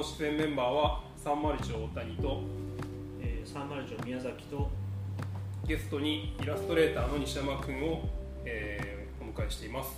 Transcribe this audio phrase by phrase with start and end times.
[0.00, 2.40] の出演メンバーは三丸町大谷と
[3.20, 4.70] えー、301の宮崎と
[5.66, 8.08] ゲストにイラストレーターの西山君を、
[8.46, 9.96] えーお迎えしています。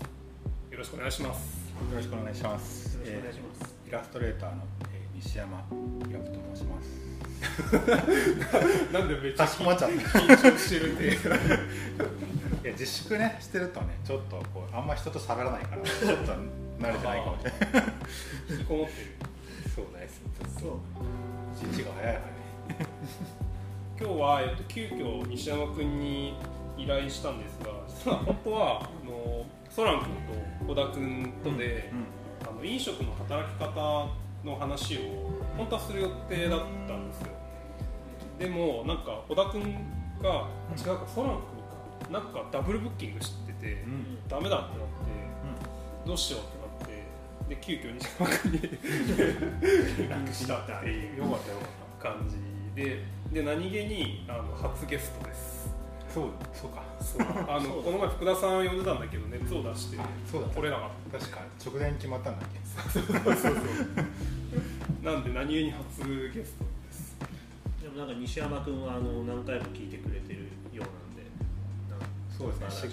[0.70, 1.72] よろしくお願いします。
[1.90, 2.96] よろしくお願いします。
[2.96, 4.62] よろしくお願いします、えーイラストレーターの、
[4.92, 5.64] えー西山
[6.08, 6.88] ひろと申します。
[8.92, 9.78] なんでめっちゃ緊張
[10.58, 11.04] してるって。
[11.04, 11.18] いう
[12.66, 16.32] や自粛ねしてるとねちょっとこうあんま人と喋らないからちょっと
[16.80, 17.92] 慣れてないかもしれない。
[18.50, 19.06] 引きこもってる
[19.68, 20.22] そうです。
[20.60, 20.70] そう。
[21.54, 22.22] 一日が早い早い。
[24.00, 26.34] 今日は、えっと、急遽西山君に
[26.76, 30.08] 依頼したんですが実は本当はあのソラン君
[30.66, 31.92] と小田君とで、
[32.42, 34.08] あの飲食の働き方
[34.44, 35.00] の話を
[35.56, 37.28] 本当はする予定だったんですよ。
[38.38, 39.62] でもなんか小田君
[40.22, 41.40] が違うかソラン
[42.00, 42.10] 君か。
[42.10, 43.92] なんかダブルブッキングしてて、うん。
[43.92, 44.92] うんダメだってなって。
[46.04, 46.61] どうしようってなって
[47.52, 48.60] で急遽西山君に
[49.98, 51.58] 連絡したっていうよかったよ
[52.00, 52.36] かっ感じ
[52.82, 53.04] で。
[53.30, 55.68] で何気にあの初ゲストです。
[56.08, 56.14] た。
[56.14, 56.82] そうそうか。
[56.98, 57.26] そう。
[57.46, 62.58] あのそうこの前福田さん呼んでたんだけど熱を出してあそうだ来れなかっ確か直前に決まったんだっけ？
[65.02, 67.16] たなんで何気に初ゲストです。
[67.82, 71.22] でもなんか西山君はあの何回も聞いてくれてるようなんで
[71.90, 72.92] なんかそうですね。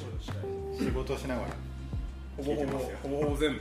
[0.78, 1.48] 仕事をしながら
[2.36, 2.98] ほぼほぼ聞いてますよ。
[3.04, 3.60] ほぼほぼ全部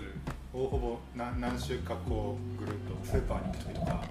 [0.52, 4.04] ほぼほぼ何何週かこうぐるっとスーパーに行く時とか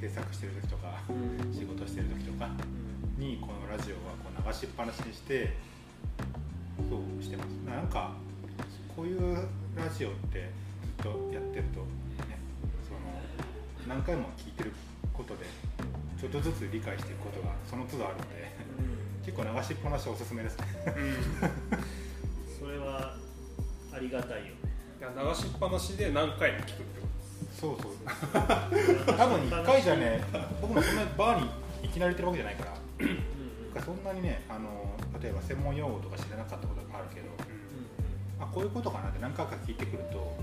[0.00, 1.52] 制作してる時とかうん。
[1.52, 2.48] 仕事してる時とか
[3.18, 5.56] にこのラジオはこう流しっぱなしにして
[6.88, 7.48] そうしてます。
[7.68, 8.12] なんか
[8.96, 9.34] こういう
[9.76, 10.50] ラジオって
[11.02, 11.80] ずっとやってると
[12.26, 12.38] ね
[12.88, 13.20] その
[13.86, 14.72] 何回も聞いてる
[15.12, 15.44] ことで
[16.18, 18.50] ちょっとずつ理解していくことがその都度あるので
[19.26, 20.64] 結構流しっぱなしおすすめですね。
[22.58, 23.14] それは
[23.92, 24.69] ありがたいよね
[25.00, 27.06] いや流しっぱなしで何回も聞くってこ
[27.58, 27.92] そうそう。
[29.16, 30.22] 多分1回じゃね
[30.60, 32.74] 僕もそんなバーにいきなり行ってるわけじゃないから。
[33.00, 33.18] うんうん
[33.80, 34.68] そんなにねあの
[35.22, 37.28] 例えば専門用語とか知らなかったことがあるけど。
[37.28, 40.36] と、あこういうことかなって何回か聞いてくると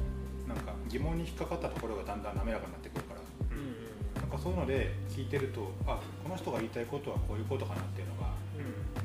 [0.48, 3.22] なんか疑問に引っかかったところがだんだん滑らかになってくるから。
[3.52, 3.76] うんうん
[4.18, 8.34] なんかそういうので聞いてるとあこの人が言いたいことはこういうことかなっていうのが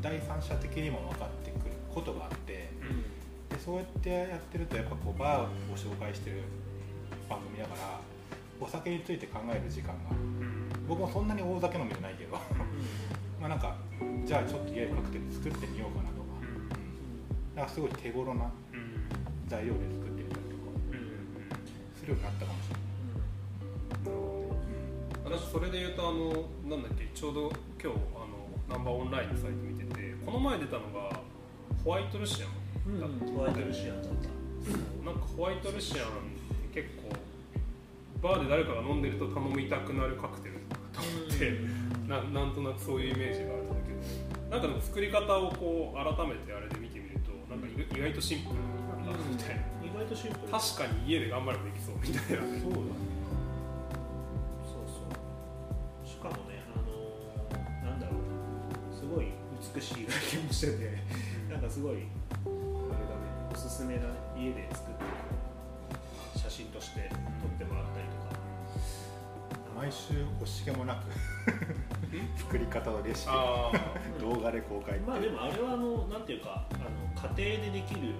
[0.00, 2.71] 第三者的にも分かってくることがあって。
[2.81, 3.22] うん
[3.53, 6.43] でそうやってやってるとやっぱこうバーを紹介してる
[7.29, 8.01] 番組だから
[8.61, 10.69] お酒について考える時間がうん。
[10.89, 12.33] 僕もそんなに大酒飲みじゃないけど
[13.41, 13.77] まあなんか
[14.25, 16.47] じゃあちょっと家でカクテル作ってみようかなとか,、うん。
[16.47, 16.69] うん、
[17.57, 19.49] なんかすごい手頃なうん。
[19.49, 22.83] 材料で作ってみたりとかうんするようになったかもしれない。
[25.25, 27.53] 私それで言うとあのなんだっけちょうど
[27.83, 31.21] 今日あのナンバーオンラインのサイト見ててこの前出たのが
[31.84, 32.62] ホワイトルシアン
[33.00, 34.28] だった、ホワイトルシアンだった。
[35.04, 36.10] なんかホワイトルシアンっ
[36.72, 37.10] て結構
[38.28, 40.54] バーで誰かが飲んでると頼みたくなるカクテル
[40.92, 41.59] と思って、
[42.09, 43.98] ななんとなくそういうイメージがあるんだけど。
[44.53, 48.56] なんかでも作り方をこう改めてあれで見てみるとなんか意外とシンプル
[49.06, 49.62] なんだみたいな。
[49.81, 50.53] 意外とシンプル。
[50.53, 52.60] 確かに家で頑張ればできそうみたいなね。
[52.60, 52.84] そうだね。
[54.60, 56.06] そうそう。
[56.06, 59.32] しかもねあのーなんだろうすごい
[59.75, 61.00] 美しい外見もしてて
[61.50, 62.04] なんかすごい
[63.82, 68.43] すすめだね家で作って写真として撮ってもらったりとか。
[69.76, 71.06] 毎週惜しげもなく
[72.38, 73.72] 作り方のレシピあ
[74.21, 76.76] 動画で公開まあでもあれはあのなんていうかあ
[77.25, 78.15] の家庭でできる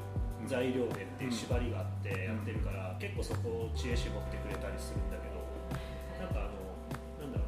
[0.47, 7.45] 材料でっていう縛りがあってやってるから、結構そこを知恵絞ってくれたりするんだけどなんかあのなんだろ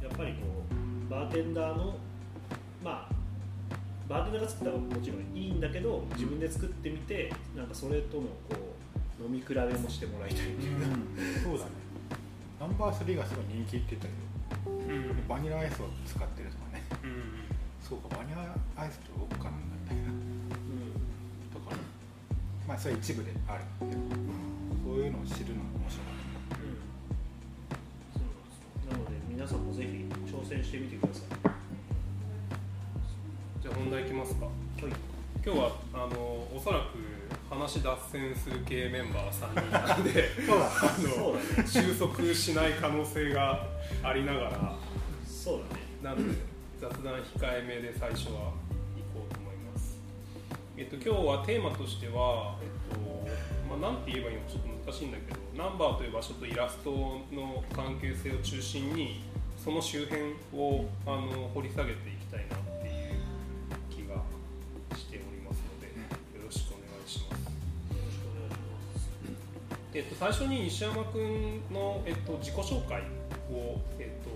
[0.00, 0.64] うなやっぱりこ
[1.06, 1.94] うバーテンダーの
[2.82, 3.21] まあ
[4.12, 8.76] バーテンダーが作ったらもちろんいいんだけど自分で作ってみてなんかそれとのこ
[9.18, 10.86] う飲み比べもしてもらいたいっていうか、
[11.42, 11.70] そうだね。
[12.60, 14.12] ナンバー3がすごい人気って言ったけ
[14.68, 15.26] どーうん。
[15.26, 16.82] バニラアイスを使ってるとかね。
[17.02, 17.48] うん。
[17.80, 20.12] そうかバニラアイスってウォッカなんだみたいな。
[21.54, 21.74] とか
[22.68, 23.64] まあそれは一部である。
[23.80, 23.92] けど
[24.84, 26.60] そういうのを知るのも面白かっ
[28.12, 28.92] そうなんですよ。
[28.92, 31.51] なので皆さんもぜひ挑戦してみてください。
[33.92, 34.46] 題いきますか。
[34.46, 34.54] はい。
[35.44, 36.96] 今日はあのおそらく
[37.50, 41.68] 話脱線する系メンバー3人なので あのだね。
[41.68, 43.66] 収束しない可能性が
[44.02, 44.76] ありながら
[45.26, 45.82] そうだね。
[46.02, 46.38] なので
[46.80, 48.40] 雑談控えめで最初は行
[49.12, 50.00] こうと思います。
[50.78, 53.28] えっと今日はテーマとしてはえっと
[53.68, 56.90] まあなんて言えばいいのかちょっと難しいんだけどナンバーという場所とイラスト
[57.30, 59.20] の関係性を中心に
[59.58, 60.22] その周辺
[60.54, 62.61] をあの掘り下げていきたいな
[69.94, 73.02] えっと、最初に西山君の、えっと、自己紹介
[73.52, 74.30] を、えっと、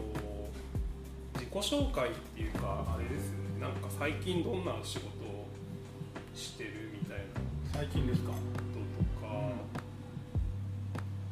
[1.41, 3.61] 自己紹介っていうかあれですよね。
[3.61, 5.47] なんか最近どんな仕事を
[6.35, 7.25] してるみたいな。
[7.73, 8.33] 最近ですか？
[8.33, 9.33] こととか、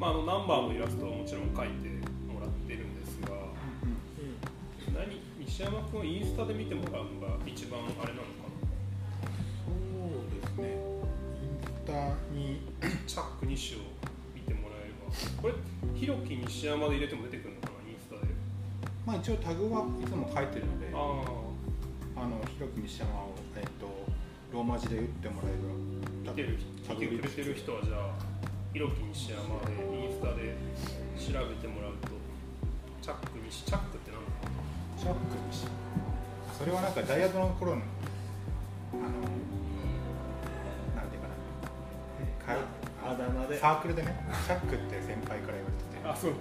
[0.01, 1.89] まあ、あのナンバーのイラストはもちろん描いて
[2.33, 3.29] もらってるんですが。
[4.95, 8.49] 何西山君はインスタで見てもらうのが一番あれなのか
[9.67, 9.77] そう
[10.41, 10.65] ですね。
[10.73, 11.93] インスタ
[12.33, 13.94] になチャック西を見てもらえれば
[15.41, 15.55] これ
[15.95, 18.33] ひろき西山で入れても出てくるのかなインスタで。
[19.07, 20.99] まあ一応タグはいつも書いてるのであ
[22.21, 22.29] あ。
[22.29, 23.87] の広く西山を、えっと
[24.53, 25.53] ローマ字で打ってもらえ
[26.25, 26.59] ばあ見てる
[26.89, 27.75] 見てくれてる人。
[27.75, 28.35] はじゃあ
[28.73, 30.57] ひろき西山でインスタで
[31.15, 32.09] 調べてもらうと
[33.01, 35.19] チャック西チャックって何だろうシャーク
[35.51, 35.67] 西
[36.59, 37.83] それはなんかダイヤドの頃の
[43.65, 44.13] サークルでね
[44.45, 46.05] シャックって先輩から言われてて。
[46.05, 46.37] あそう。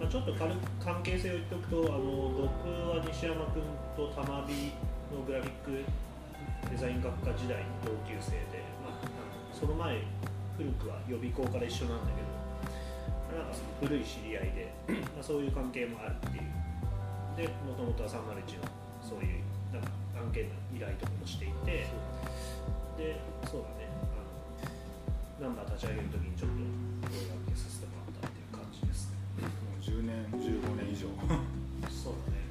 [0.00, 2.48] まあ、ちょっと軽く関係性を言っておくとあの僕
[2.88, 3.60] は西山君
[3.92, 4.72] と玉美
[5.12, 5.84] のグラフィック
[6.72, 8.96] デザイン学科時代の同級生で、まあ、
[9.52, 10.08] その前
[10.56, 16.48] 古くは予備校から一緒なんだけどなんか古い知り合いで、まあ、そういう関係もあるっていう。
[17.36, 18.64] でもともとは301の
[19.04, 21.84] そういうなんか案件の依頼とかもしていて。
[22.96, 23.84] でそうだね。
[25.40, 26.56] ナンバー立ち上げるときにちょっと
[27.10, 29.18] 声掛けさせてもらったっていう感じですね。
[29.42, 31.08] もう10年15年以上
[31.90, 32.44] そうだね。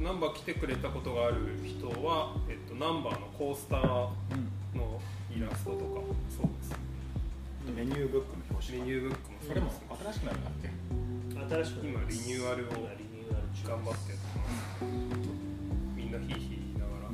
[0.00, 3.80] ナンバー来てくれたことがある人は、えっと、ナンバーのコースター
[4.76, 5.00] の
[5.34, 5.84] イラストとか。
[6.28, 6.76] そうです。
[7.74, 9.70] メニューブックの表紙メニューブックもそれも
[10.02, 10.68] 新しくなるんだっけ？
[11.62, 14.84] 新しく今リニューアルを今リニューアル中頑張ってやってます。
[15.96, 17.08] みんなヒーヒー言いながら。
[17.08, 17.12] あ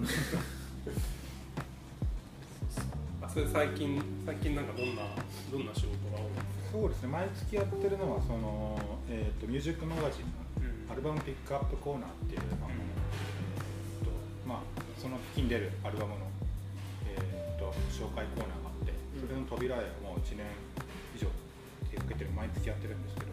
[3.39, 5.03] それ最近最近なんかどんな
[5.47, 6.43] どんな仕事が多い？
[6.75, 8.75] そうですね毎月やってるのはその、
[9.09, 14.11] えー、とミュージックマガジンのアルバムピックアップコーナーっていう、あのえーと
[14.43, 16.27] まあ、その時に出るアルバムの、
[17.15, 18.91] えー、と紹介コーナーがあって
[19.23, 20.43] それの扉絵をもう1年
[21.15, 21.31] 以上
[21.95, 23.31] 手がけてる毎月やってるんですけど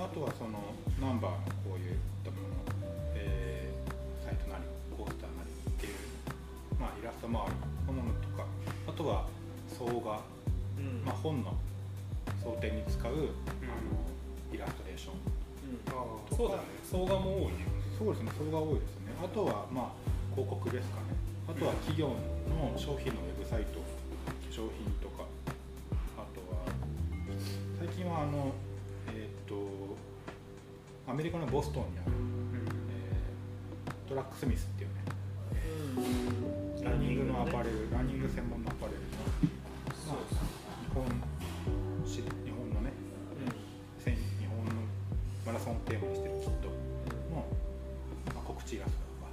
[0.00, 0.72] あとはその
[1.04, 1.36] ナンバーの
[1.68, 1.92] こういっ
[2.24, 2.64] たもの、
[3.12, 4.64] えーサイトなり
[4.96, 5.92] コースターなりっていう、
[6.80, 7.67] まあ、イラストもあるものとかあ
[8.98, 9.24] とは
[9.70, 10.18] 総画、
[10.76, 11.04] うん。
[11.06, 11.54] まあ、本の
[12.42, 13.22] 装丁に使う、あの
[14.52, 15.14] イラストレーション。
[15.94, 16.34] ああ。
[16.34, 16.62] そうだね。
[16.82, 17.66] 相画も多いね。
[17.96, 19.14] そうですね、それが多いですね。
[19.22, 21.14] あとは、まあ、広告ですかね。
[21.48, 23.86] あとは企業の商品のウェブサイト、化
[24.50, 25.24] 粧品とか、
[26.18, 26.66] あとは、
[27.78, 28.52] 最近はあの、
[29.14, 29.54] えっ、と、
[31.10, 35.08] アメリカのボストンにある、えートラックスミスっていうね、
[36.82, 38.67] ランニングのアパレル、ランニング専門のアパレルの、
[40.08, 40.18] まあ、
[40.80, 41.04] 日本
[42.06, 42.92] し日本のね、
[43.98, 44.72] せん日本の
[45.44, 46.74] マラソンをテーマにしてるキットの、
[48.34, 49.30] まあ、告知イラストとか、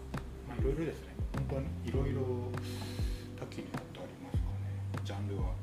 [0.50, 1.16] まあ、いろいろですね。
[1.36, 2.22] 本当にいろいろ
[3.40, 5.04] 多岐にわたりますかね。
[5.04, 5.54] ジャンルは。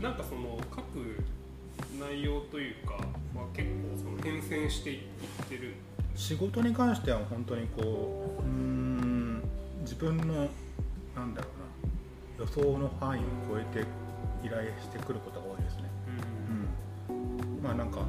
[0.00, 1.22] なんかその書く
[1.98, 3.00] 内容というかは
[3.52, 5.00] 結構その変遷していっ
[5.48, 5.74] てる。
[6.14, 7.82] 仕事に関しては本当にこ
[8.40, 9.42] ううーん
[9.82, 10.48] 自分の
[12.52, 13.86] 想の範囲を超えて
[14.44, 15.84] 依頼してくることが多いですね。
[17.08, 18.00] うん、まあなんか、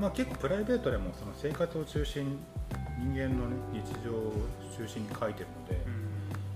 [0.00, 2.38] まあ、結構プライベートでもその生活を中心に
[2.98, 4.32] 人間の、ね、日常を
[4.76, 5.84] 中心に書いてるので、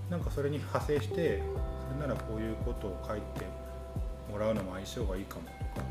[0.09, 1.41] なんかそれに派生して
[1.93, 3.45] それならこういうことを書いて
[4.31, 5.41] もらうのも相性がいいかも
[5.75, 5.87] とか。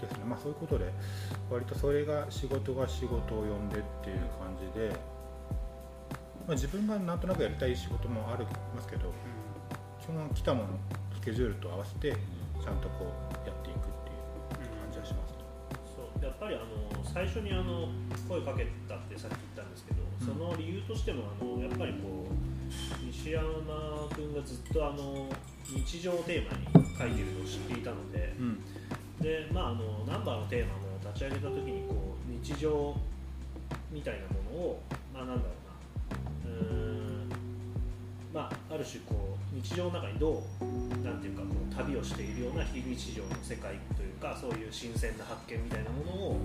[0.00, 0.24] ですね。
[0.26, 0.90] まあそういうことで
[1.50, 4.90] 割とそれが仕事が仕事を呼んでっていう感じで、
[6.46, 8.44] まあ、自分がなんとなくやりたい仕事もあり
[8.74, 9.12] ますけど
[10.00, 10.68] 基本来たもの
[11.14, 15.34] スケジュールと合わせてちゃんとこうやっていくっていう感じはします。
[15.94, 16.24] そう。
[16.24, 17.88] やっぱりあの最初にあの
[18.28, 23.42] 声かけたってさっき言ったんですけど、その理由としてもあのやっぱりこう西山
[24.14, 25.28] 君がずっとあの
[25.66, 28.58] 日常をテーマに書いてるのを知っていたので、うん。
[29.20, 32.96] でまああのナンバーのテーマも立ち上げた時にこう日常
[33.90, 34.82] みたいなものを
[35.14, 35.61] まあなんだろう
[38.32, 46.38] まあある種こう日常の中にどうなんていうかこう旅をしているような非日常の世界というかそういう新鮮な発見みたいなものを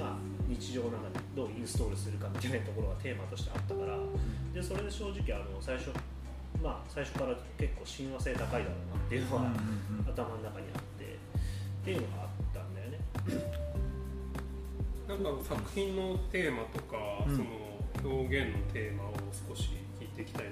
[0.00, 3.98] まあ日常の中にどうインストールするかみたいなところがテーマとしてあったから
[4.54, 5.90] でそれで正直あの最初
[6.62, 9.52] まあ最初から結構親和性高いだろうなっていうのは、
[10.08, 12.98] 頭の中にあってっていうのがあったんだよね。
[15.06, 16.96] なんか作品のテーマとか、
[17.28, 19.14] うんその表現のテーマを
[19.48, 20.50] 少し聞いていきたいな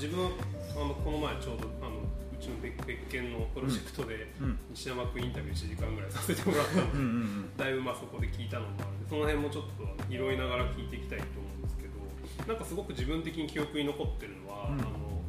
[0.00, 4.58] 自分あのこの前ちょうどあのうちの別別件のプロジェクトで、うん。
[4.72, 14.80] 西山君インタビュー1時間ぐらいさせてもらったので、うんうんだいぶまあそこで聞いたのもあるんでその辺もちょっと拾いながら聞いていきたいと思うんですけどなんかすごく自分的に記憶に残ってるのは、うん。
[14.80, 15.20] あの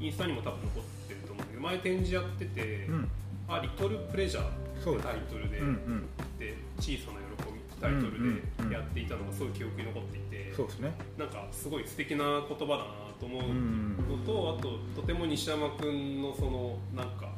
[0.00, 3.08] インスタにも多分残ってると思うんだけど前展示やっててうんうん
[3.48, 5.60] 「あリトルプレジャー」ってタイトルで、
[6.38, 10.92] で小さな喜びタイトルでやっていたのがすごい記憶に残っていて、そうですね。
[11.18, 13.96] なんかすごい素敵な言葉だなと思ううん。
[14.08, 17.28] のと、あととても西山君のそのなんか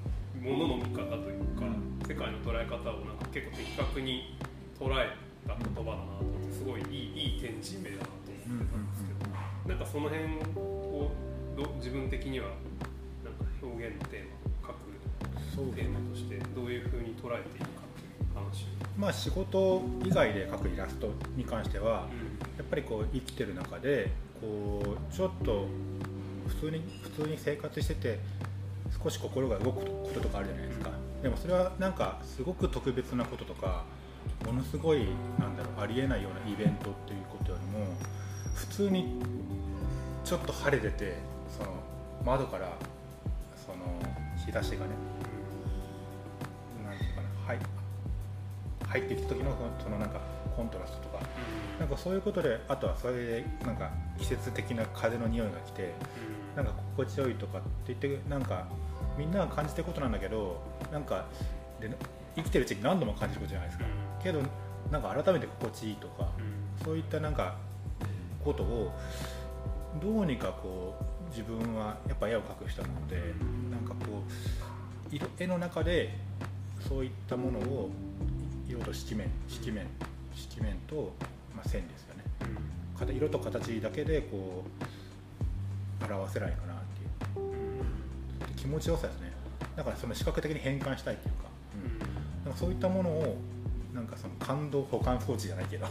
[0.41, 1.93] ものの見方というか、うん。
[2.07, 4.37] 世界の捉え方をなんか結構的確に
[4.79, 8.11] 捉えた言葉だなと思ってすごいいいいい展示名だなと
[8.47, 10.25] 思ってたんですけど、なんかその辺
[10.57, 11.11] を
[11.57, 12.49] ど自分的には
[13.25, 18.67] なんか表現のテーマ書くテーマとしてどういうふうに捉えていくかという話を。
[18.99, 22.09] まあ仕事以外で描くイラストに関しては
[22.59, 24.11] やっぱりこう生きてる中で
[24.43, 25.69] こうちょっと
[26.49, 28.19] 普通に普通に生活してて
[29.03, 30.91] 少し心が動くこととかあるじゃないですか、
[31.23, 33.85] でもそれはなんかすごく特別なこととか
[34.45, 35.07] ものすごい
[35.39, 37.87] なんだろうありえないようなイベントっていうことよりも
[38.55, 39.21] 普通に
[40.25, 41.15] ちょっと晴れてて
[41.57, 41.71] その
[42.25, 42.73] 窓から
[43.57, 43.77] その
[44.45, 44.93] 日差しがね
[46.85, 47.82] なんていうかなはい
[48.93, 50.21] 入ってきた時のそのなんか
[50.55, 51.25] コントラストとか
[51.81, 55.95] なんかそういうことであとはそれでなんか季節的な風の匂いが来て
[56.55, 58.67] なんか心地よいとかって言ってなんか
[59.17, 60.61] みんなが感じてることなんだけど
[60.93, 61.25] なんか
[61.81, 61.91] で
[62.37, 63.85] 生きてるうちに何度も感じることじゃないですか。
[64.23, 64.43] けど
[64.91, 66.29] なんか改めて心地いいとか
[66.85, 67.57] そういったなんか
[68.45, 68.93] ことを
[70.03, 73.17] どうにかこう自分はやっぱ絵を描く人なので
[73.71, 74.23] なんかこ
[75.11, 76.15] う色絵の中で
[76.89, 77.91] そういったものを
[78.73, 79.87] 色と色面色面
[80.35, 81.13] 色面と、
[81.55, 82.25] まあ、線ですよね。
[82.99, 84.65] かた色と形だけでこ
[86.01, 87.53] う表せないかなっていう。
[88.57, 89.33] 気持ちよさですね。
[89.77, 93.37] だからその視覚的に変換したいっていうか,、うん、なんかそういったものを
[93.95, 95.87] なんかその感動保管装置じゃないけど。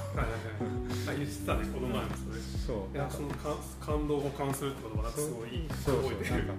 [1.06, 2.96] 言ってたねこの前もそれそう。
[2.96, 6.04] いやそのか感動を保管するってことがすごいそう。
[6.04, 6.54] 覚えてるそうなんか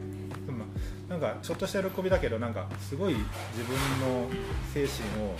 [1.08, 3.24] なんかちょっとした喜びだけどなんかすごい自
[3.64, 4.28] 分の
[4.72, 5.36] 精神を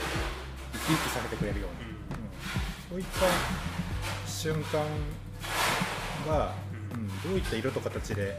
[0.73, 2.31] 生き生きさせてくれるような、うん。
[2.91, 4.85] そういった瞬間
[6.27, 6.53] が、
[6.93, 8.37] うん、どういった色と形で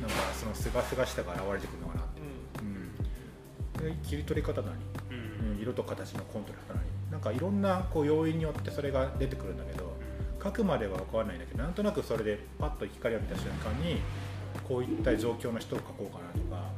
[0.00, 2.06] なんかそのすがすがしさが現れてくるのかなっ
[3.74, 4.76] て、うん、で切り取り方なり、
[5.10, 5.26] うん。
[5.52, 9.96] うん、色と形のコントラストなりなんかいろんなこう要因によってそれが出てくるんだけど
[10.42, 14.00] 書くまでは分からないんだけどなんとなくそれでパッと光を見た瞬間に
[14.68, 16.70] こういった状況の人を描こうかなとか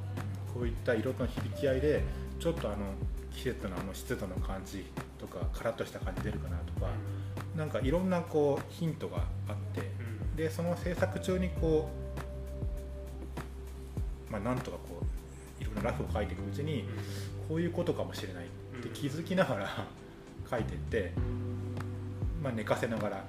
[0.55, 2.03] こういった色の響き合いで
[2.39, 2.79] ちょっとあの
[3.33, 4.85] 季節のあの湿度の感じ
[5.19, 6.91] とかカラッとした感じ出るかなとか
[7.57, 9.19] なんかいろんなこうヒントが
[9.49, 9.91] あって
[10.37, 11.89] でその制作中にこ
[14.29, 15.03] う、まあ、なんとかこ
[15.61, 16.85] ういろんなラフを描いていくうちに
[17.49, 18.49] こういうことかもしれないっ
[18.83, 19.87] て気づきながら
[20.49, 21.13] 描いていって、
[22.43, 23.25] まあ、寝かせながら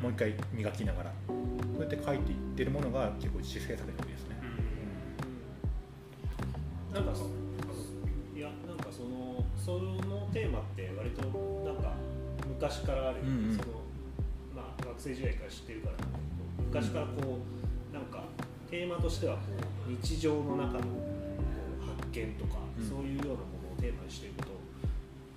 [0.00, 1.34] もう一回磨きながらそ
[1.78, 4.29] うやって描いていってるものが結構自主制作で多いです
[12.70, 13.56] 昔からある、うんうん。
[13.58, 13.82] その
[14.54, 15.96] まあ学生時代から知ってるから。
[16.70, 18.22] 昔からこうなんか
[18.70, 19.40] テーマとしてはこ
[19.88, 20.86] う日常の中のこ
[21.82, 22.86] う発見とか、うん。
[22.86, 24.54] そういうようなものをテーマにしているこ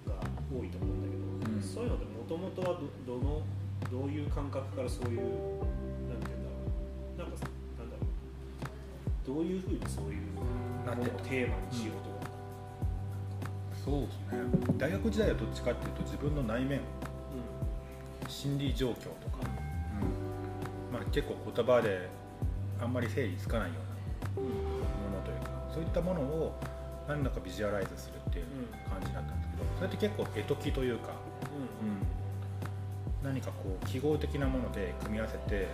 [0.06, 0.22] とが
[0.54, 1.18] 多いと思うんだけ
[1.50, 1.62] ど、うん。
[1.62, 3.42] そういうのってもともとはどどの
[3.90, 5.26] どういう感覚からそういう
[6.06, 6.62] なんていうんだろ
[7.18, 7.18] う。
[7.18, 7.50] なんか
[7.82, 8.14] なんだろう。
[9.26, 10.46] どういうふうにそういうも
[10.86, 12.30] のをテーマにしようと思った
[13.84, 14.78] そうですね。
[14.78, 16.80] 大学時代はどっちかっていうと自分の内面
[18.44, 20.94] 心理状況とか、うん。
[20.94, 22.10] まあ、結構言葉で
[22.82, 23.76] あんまり整理つかないよ
[24.36, 26.54] うなものというかそういったものを
[27.08, 28.46] 何だかビジュアライズするっていう
[28.90, 31.12] 感じだったんですけどそれって結構絵解きというか、
[33.24, 35.68] うん、何かこう記号的なもので組み合わせて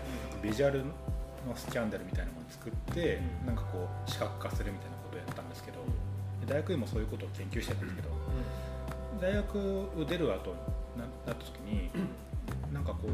[0.44, 3.48] ビジュアルのスキャンダルみたいなものを作って、うん。
[3.48, 5.80] なんかこう視覚化するみたいなことをやったんですけど
[6.46, 8.10] で大学院もそういうことを研究してたんですけど
[9.20, 9.58] 大学
[9.98, 10.54] を出る後
[10.96, 11.90] ななった時に
[12.74, 13.08] なんかこ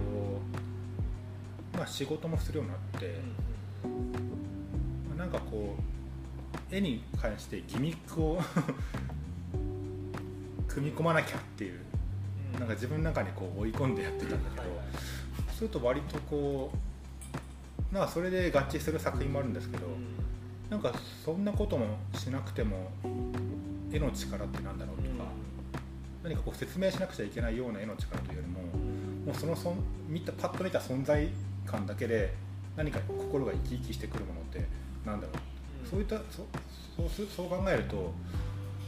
[1.74, 3.20] う、まあ、仕事もするようになって、
[5.10, 5.76] まあなんかこ
[6.72, 8.42] う絵に関してギミックを
[10.68, 11.80] 組み込まなきゃっていう
[12.60, 14.64] なんか自分の中にこう追い込んでやってたんだけど、
[15.48, 19.88] そうすると割とこうなんかそれで合致する作品もあるんですけど、
[20.70, 20.94] なんか
[21.24, 22.92] そんなこともしなくても
[23.92, 25.30] 絵の力ってなんだろうとか、
[26.24, 28.60] 何かこう説明しなくちゃいけないような絵の力というよりも
[29.26, 31.28] もうそのそん見たパッと見た存在
[31.66, 32.34] 感だけで
[32.76, 34.66] 何か心が生き生きしてくるものって
[35.06, 35.34] なんだろ
[35.86, 36.46] う、そういったそ
[36.96, 38.14] そうすそう考えると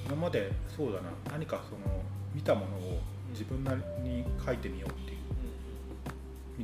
[0.05, 2.01] 今までそうだな何かその
[2.33, 2.99] 見たものを
[3.31, 5.17] 自分なりに書いてみようっていう。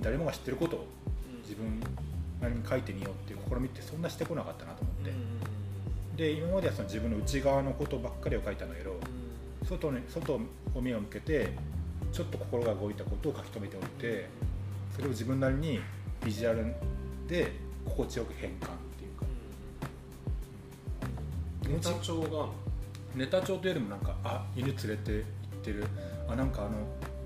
[0.01, 0.88] 誰もが知ってることを
[1.44, 1.80] 自分
[2.42, 5.13] なりに書いてみようっていう試みってそんなしてこなかったなと思って、
[6.18, 8.96] で今まではその自分の内側のことばっかりを書いたんだけど、
[9.68, 11.51] 外に外を目を向けて
[12.13, 14.29] ちょっと心が動いたことを書き留めておいて
[14.96, 15.79] それを自分なりに
[16.24, 16.74] ビジュアル
[17.27, 17.51] で
[17.84, 18.58] 心地よく変換っ
[18.98, 19.25] ていうか。
[21.67, 22.50] ネタ帳が。
[23.15, 25.24] ネタ帳というよりもなんかあ犬連れて行っ
[25.63, 25.86] てる。
[26.27, 26.72] あなんかあの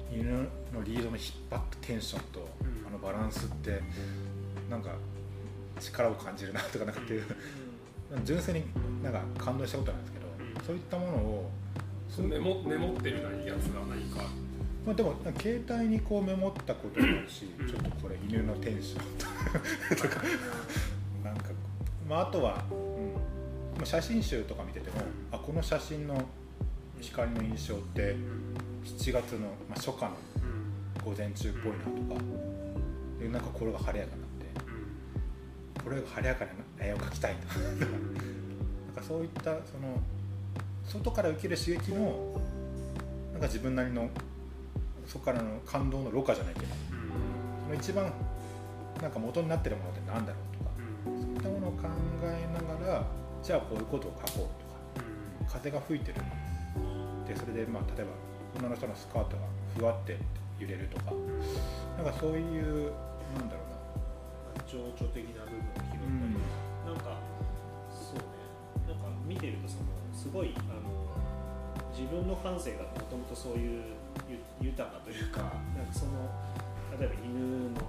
[0.10, 0.32] 犬
[0.74, 2.88] のリードの引っ張ったテンションと、うん。
[2.88, 3.82] あのバランスって
[4.70, 4.91] なんか
[5.82, 7.25] 力を感じるなとかなんかっていう、
[8.24, 8.63] 純粋に
[9.03, 10.27] なんか感動したことなんですけど、
[10.62, 10.65] うん。
[10.65, 11.51] そういったものを
[12.20, 14.47] メモメモってるやつが何か
[14.88, 17.67] まあ、でも携帯にこうメモったこともあるし、うん。
[17.67, 20.24] ちょっとこれ犬のテンションとか
[21.25, 21.50] なんか、
[22.08, 22.77] まあ、あとは、うん。
[23.75, 25.01] まあ、写真集とか見てても
[25.34, 26.24] あこの写真の
[27.01, 28.15] 光の印象って
[28.86, 29.39] 7月の、
[29.70, 30.12] まあ、初夏の
[31.03, 32.22] 午前中っぽいなとか
[33.20, 34.29] でなんか心が晴れやかになっ
[35.75, 36.51] てこれが晴れやかな
[36.86, 37.48] 絵を描きたいと。
[37.50, 37.77] かなん
[38.96, 40.01] かそういったその
[40.86, 42.41] 外から受ける刺激の
[43.34, 44.10] なんか自分なりの
[45.08, 46.68] そこからの感動のろ過じゃないけど
[47.66, 48.12] その一番
[49.02, 50.72] なんか元になってるものって何だろうとか
[51.06, 51.88] そういったものを考
[52.24, 53.06] えながら
[53.44, 55.04] じゃあこういうことを書こうと
[55.48, 56.22] か風が吹いてる。
[57.28, 58.12] でそれでまあ例えば
[58.60, 59.44] 女の人のスカートが
[59.76, 60.18] ふわって
[60.60, 61.12] 揺れるとか
[61.98, 62.94] なんかそういう
[63.36, 63.78] なんだろうな。
[64.68, 66.36] 情緒的な部分を拾ったり、
[66.86, 67.20] なんか
[67.88, 68.24] そうね。
[68.88, 69.84] なんか見てるとその
[70.14, 70.88] すごいあの
[71.96, 73.97] 自分の感性がもともとそういうゆ
[74.62, 75.41] 豊かというか
[75.75, 76.29] なんかその
[77.00, 77.81] 例えば犬の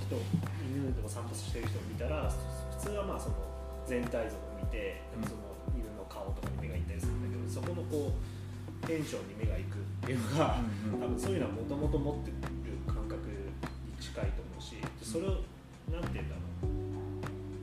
[0.00, 0.16] 人
[0.68, 2.30] 犬を散歩してる人を見たら
[2.78, 3.36] 普通はまあその
[3.86, 5.42] 全体像を見てなんかその
[5.76, 10.60] 犬の顔とかに目がいったりするんだけどそこのこうテンションに目がいくっていうのが、
[11.00, 12.36] 多分そういうのはもともと持ってる
[12.84, 15.40] 感覚に近いと思うしでそれを
[15.88, 16.44] なんて言うんだろ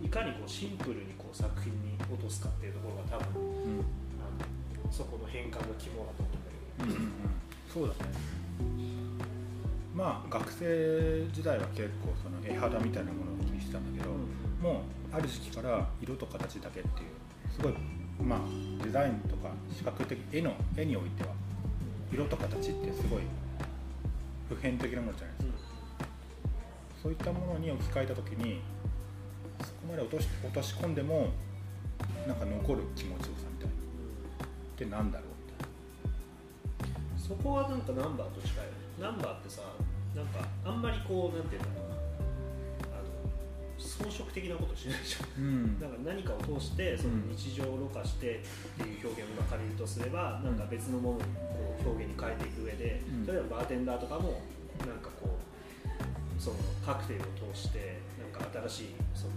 [0.02, 0.06] う。
[0.06, 3.86] いかにこうシンプルにこう作品に落とすかっていうところが多分うん。
[4.18, 4.28] あ
[4.84, 6.32] のそこの変換の肝だと思
[6.82, 7.41] うんだけど。
[7.74, 8.12] そうだね。
[9.96, 14.14] まあ学生時代は結構その絵肌みたいなものを気にしてたんだけど、
[14.62, 14.82] も
[15.14, 17.08] うある時期から色と形だけっていう
[17.54, 17.74] すごい
[18.22, 18.40] まあ
[18.84, 21.30] デザインとか視覚的絵の絵においては
[22.12, 23.22] 色と形ってすごい
[24.50, 25.56] 普遍的なものじゃないですか、
[27.04, 28.62] そういったものに置き換えた時に
[29.62, 31.30] そこまで落とし落とし込んでも
[32.28, 33.74] なんか残る気持ちよさみたいな。
[33.74, 33.78] っ
[34.78, 35.31] てなんだろう？
[37.32, 38.66] そこはなんかナンバーと近い。
[38.66, 39.62] よねナンバーってさ
[40.14, 41.96] なんかあんまりこうなんていうんだろうな。
[42.92, 43.08] あの
[43.80, 45.40] 装飾的なことしないじゃん。
[45.40, 45.80] うん。
[45.80, 53.26] なんか何かを通してその日常をろ過してっていう表現を今借りるとすればなんか別のものにこう表現に変えていく上でうん。
[53.26, 54.44] 例えばバーテンダーとかも
[54.84, 55.40] なんかこう
[56.36, 59.34] そのカクテルを通してなんか新しいその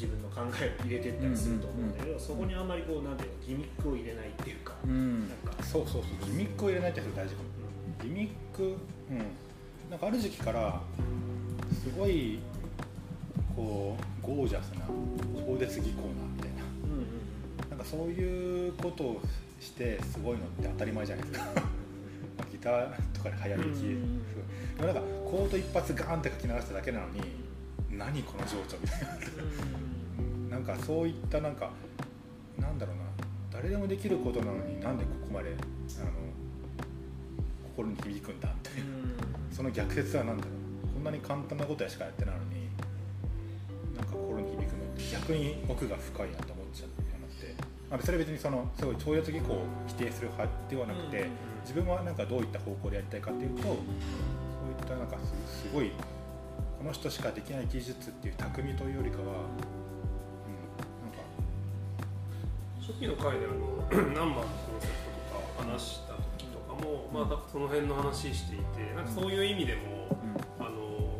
[0.00, 5.28] 自分の考えを入れていったりすると思うんだけど、そこにあんまりこうなんていうのギミックを入れないっていうか、うん。
[5.28, 6.30] なんかそうそうそう。
[6.30, 7.48] ギミックを入れないってそれ大事かも。
[8.02, 9.18] ギミックうん。
[9.90, 10.80] なんかある時期から
[11.70, 12.38] すごい
[13.54, 14.86] こうゴージャスな
[15.46, 16.62] 超絶技巧なみたいな。
[16.84, 17.06] うんうん
[17.68, 19.20] なんかそういうことを
[19.60, 21.50] してすごいのって当たり前じゃないですか。
[21.54, 21.62] ま
[22.40, 23.84] あギターとかで流行りき。
[23.84, 24.22] うん
[24.76, 27.20] でもなんかコード一発ガーンって書き流しただけなのに
[27.90, 29.06] 何この情緒みたいな
[30.50, 31.70] なんかそういったなんか
[32.58, 33.02] なんだろうな
[33.52, 36.10] 誰でもできることなのになんでここまであの
[37.76, 38.84] 心に響くんだみたいな
[39.50, 40.60] その逆説は何だろう。
[40.94, 42.68] こんなに簡単なことしかやってないのに
[43.96, 47.54] なんか心に響くのって逆に奥が深いなと思っちゃうようになって、
[47.90, 51.26] まあ、それは別にそのすごい超越技巧を否定する派ではなくて、
[51.62, 55.16] 自分はなんかどういった方向でやりたいかっていうとそういったなんか
[55.48, 55.90] すすごい
[56.78, 59.48] この人しかできない技術っていう匠というよりかは、
[63.00, 64.92] 期の回であの ナンバーのコンセプ
[65.32, 70.12] トとか話した時とかも、まあ、その辺の話していてなんかそういう意味でも、
[70.60, 71.16] あの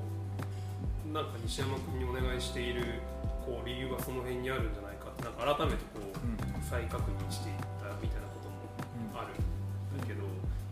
[1.11, 3.01] なんか西山君にお願いしている
[3.47, 6.61] こう理由がその辺にあるんじゃないかってなんか改めてこう、うん。
[6.61, 10.23] 再確認していったみたいなこともあるんだけど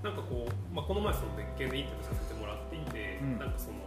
[0.04, 3.38] なんかこう、まあ、この前その別件でインタビューさせてもらっていて、うん。
[3.40, 3.80] なんかその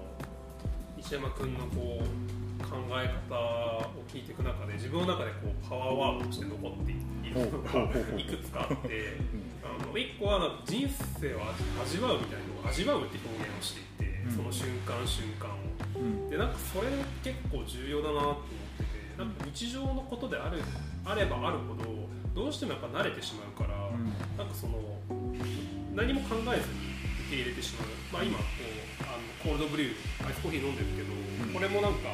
[0.97, 2.40] 西山君のこう
[2.71, 7.83] 考え方を聞いていく中で自分の中でこうパワーワードとして残っているのが
[8.15, 9.19] いくつかあって
[9.59, 10.87] あの1個はなんか人
[11.19, 11.43] 生を
[11.83, 14.31] 味わうみたいなのを味わうって表現をしていて、うん。
[14.31, 15.59] その瞬間瞬間を。
[15.99, 16.29] うん。
[16.29, 16.87] でなんかそれ
[17.19, 18.39] 結構重要だなと思っ
[18.79, 20.63] ててなんか日常のことである
[21.03, 21.83] あればあるほど
[22.33, 23.75] どうしてもやっぱ慣れてしまうから、
[24.37, 24.79] なんかその
[25.93, 26.95] 何も考えずに
[27.27, 31.53] 受け入れてしまう、まあ、今こうあのコールドブリューアイスコーヒー飲んでるけど、ん。
[31.53, 32.07] これもなんか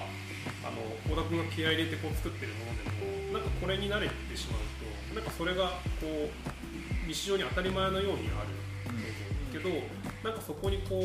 [0.67, 8.51] あの小田君が気合い入れてこう作ってるものでもなんかこれに慣れてしまうとなんかそれがこう日常に当たり前のようにある
[9.51, 9.69] けど
[10.23, 11.03] なんかそこにこう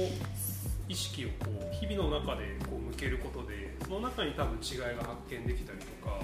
[0.89, 6.19] 意識をこう日々の中でこう向けることでその中に多分違いが発見できたりとか、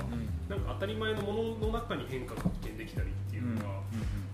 [0.49, 3.81] なんか当たり前のものの中に変化が発見できたりっていうのが、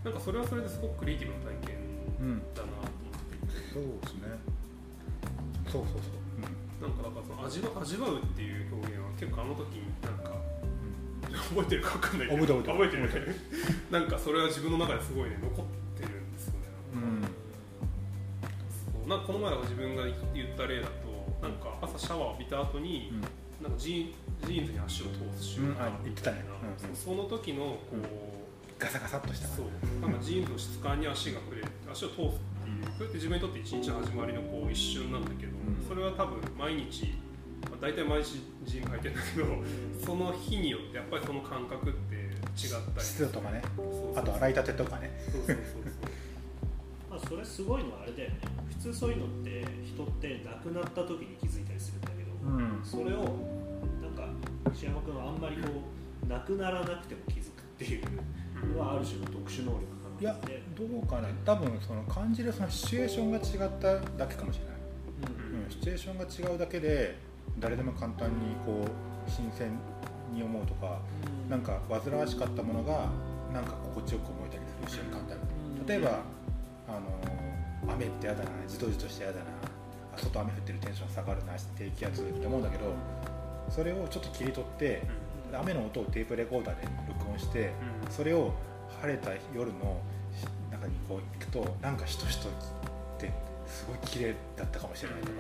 [0.03, 1.77] なんかそれはそれですごくクリエイティブな体験
[2.21, 3.75] うんだなと思っていて。
[3.75, 4.55] そうですね。
[5.71, 6.24] そうそうそう
[6.85, 10.37] なんかだからその味わ味わうっていう表現は結構あの時になんか
[11.49, 13.27] 覚えてるか分かんないけど覚えてる覚えてる。
[13.29, 13.35] ね
[13.91, 15.65] なんかそれは自分の中ですごいね残っ
[15.97, 16.59] てるんですよね。
[16.93, 17.25] うん。
[18.93, 20.93] そうなんかこの前だから自分が言った例だと
[21.41, 23.13] なんか朝シャワーを浴びた後に、
[23.63, 26.45] なんかジージーンズに足を通す瞬間うんあ言ってたね。
[26.61, 26.97] うんうん。
[26.97, 28.45] そその時のこう、
[28.79, 29.67] ガサガサっとしたそう
[30.03, 32.21] なんかジーンズの質感に足が触れる足を通す
[32.97, 35.89] それって自分にとって一日の始まりのこう一瞬なんだけど、うん。
[35.89, 37.15] それは多分毎日、
[37.71, 39.47] まあ、大体毎日ジーンズ履いてるんだけど
[40.05, 42.35] その日によってやっぱりその感覚って違っ
[42.95, 43.63] たり湿度とかね。
[43.77, 45.11] そうそうあと洗いたてとかね。
[45.31, 45.57] そうそうそう
[47.11, 48.41] まあ、それすごいのはあれだよね。
[48.69, 52.81] 普通そういうのって人って亡くなった時に気づいたりするんだけど、うん。
[52.85, 53.39] それを
[54.03, 54.29] なんか
[54.73, 55.69] 西山君はあんまりこ
[56.25, 60.37] う亡くならなくても気づくっていうそうのはある種の特殊能力かいや
[60.77, 61.29] どうかな。
[61.45, 64.75] 多分その感じるそのシチュエーションが違っただけかもしれない、
[65.53, 65.65] うん。
[65.65, 67.19] うん、シチュエーションが違うだけで
[67.59, 69.79] 誰でも簡単にこう新鮮
[70.33, 71.01] に思うとか
[71.49, 73.09] なんか煩わしかったものが
[73.53, 75.43] なんか心地よく思えたりする瞬間ってある。
[75.87, 76.21] 例えば
[76.89, 79.45] あの雨ってやだなじとじとしてやだな
[80.15, 82.95] あ外雨降ってるテンション下がるな低気圧って思うんだけど
[83.69, 85.03] それをちょっと切り取って
[85.53, 87.73] 雨の音をテープレコーダーで録音して
[88.11, 88.53] それを
[89.05, 90.01] 晴れた夜の
[90.71, 92.53] 中にこう行くとなんかしとしとっ
[93.19, 93.31] て
[93.67, 95.33] すごい綺麗だったかもしれないとか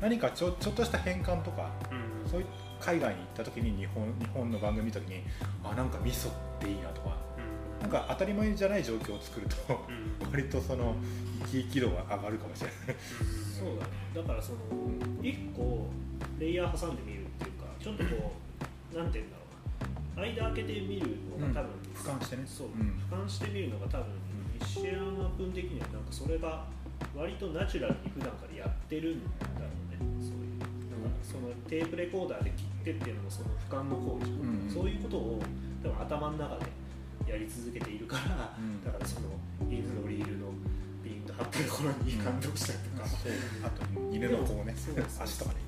[0.00, 2.30] 何かちょちょっとした変換とかうん。
[2.30, 2.46] そういう
[2.80, 5.22] 海外に行った時に日本日本の番組見た時に
[5.62, 7.16] あなんか味噌っていいなとか
[7.80, 9.56] なんか当たり前じゃない状況を作ると
[10.22, 10.30] うん。
[10.32, 10.96] 割とその
[11.44, 12.96] 生き生き度が上がるかもしれない。
[13.56, 13.84] そうだ。
[13.84, 14.58] ねだからその
[15.22, 15.86] 1個
[16.40, 18.32] レイヤー挟んでみるっていうかちょっとこ
[18.94, 19.41] うなんて言うんだろう。
[19.41, 19.41] な
[20.16, 22.42] 間開けてみるのが多分、俯瞰してね。
[22.46, 23.00] そう、うん。
[23.10, 24.06] 俯瞰してみるのが多分
[24.60, 26.64] 西山君的にはなんかそれが
[27.16, 29.98] 割とナチュラルに普段からやってるんだろうね。
[30.20, 34.70] そういうだからそのテープレコーダーで切ってっていうのもその俯瞰の行為うん。
[34.70, 35.42] そういうことを
[35.82, 36.70] 多分頭の中で
[37.32, 38.84] やり続けているから、うん。
[38.84, 39.28] だからその
[39.68, 40.48] 犬のリールの
[41.02, 43.08] ピンと張ってるところに感動したりとか、
[43.66, 44.74] あと犬のこうね。
[45.18, 45.58] 足とかね。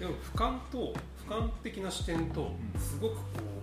[0.00, 0.94] でも俯瞰と
[1.26, 2.80] 俯瞰的な視点とうん。
[2.80, 3.20] すごくこ
[3.52, 3.55] う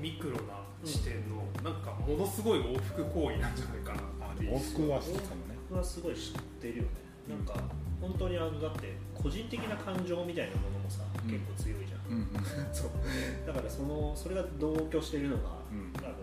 [0.00, 4.50] ミクロな視点のなんかものすごい往復行為なんじゃないかなあっていう。
[4.50, 5.56] でも僕は好きかもね。
[5.68, 6.88] 僕はすごい知ってるよね。
[7.28, 7.54] なんか
[8.00, 11.30] 本当にあのだって個人的な感情みたいなものもさ、うん。
[11.32, 12.12] 結構強いじゃん。
[12.12, 12.44] うんうん。
[12.72, 12.90] そう。
[13.46, 16.14] だからそのそれが同居してるのが、うん多分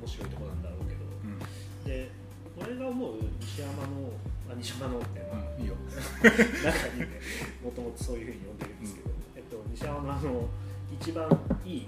[0.00, 1.00] 面白いところなんだろうけど。
[1.24, 1.38] うん。
[1.84, 2.10] で
[2.56, 4.12] 俺が思う西山の
[4.50, 5.62] あ西山のって、まあうん。
[5.62, 5.74] いいよ。
[5.90, 7.20] 中にね。
[7.62, 10.48] もともとそういうふうに呼んでるんですけど、えっと、西山のあの
[10.92, 11.28] 一番
[11.64, 11.86] いい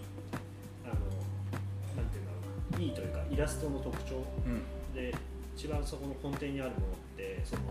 [2.84, 4.94] いいというかイラストの特徴うん。
[4.94, 5.14] で
[5.56, 7.62] 一番そこの根底にあるものってその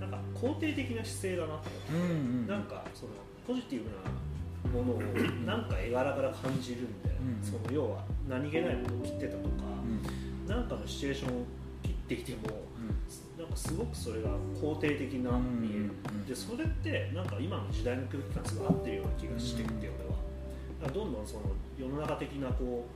[0.00, 2.04] なんか肯定的な姿勢だなと思って、うんう
[2.44, 3.12] んなんかその
[3.46, 5.00] ポジティブなものを
[5.46, 9.48] なんか絵柄から感じるんだよ、うんその要は何気ないものを切ってたとか、
[9.82, 10.48] うん。
[10.48, 11.44] なんかのシチュエーションを
[11.82, 12.38] 切ってきても
[13.38, 20.16] なんかすごくそれが肯定的なうん見える、うんでそれってなんか今の時代の空気感すごい合ってるような気がしてきて、俺は。
[20.92, 21.42] どんどんその
[21.78, 22.86] 世の中的なこ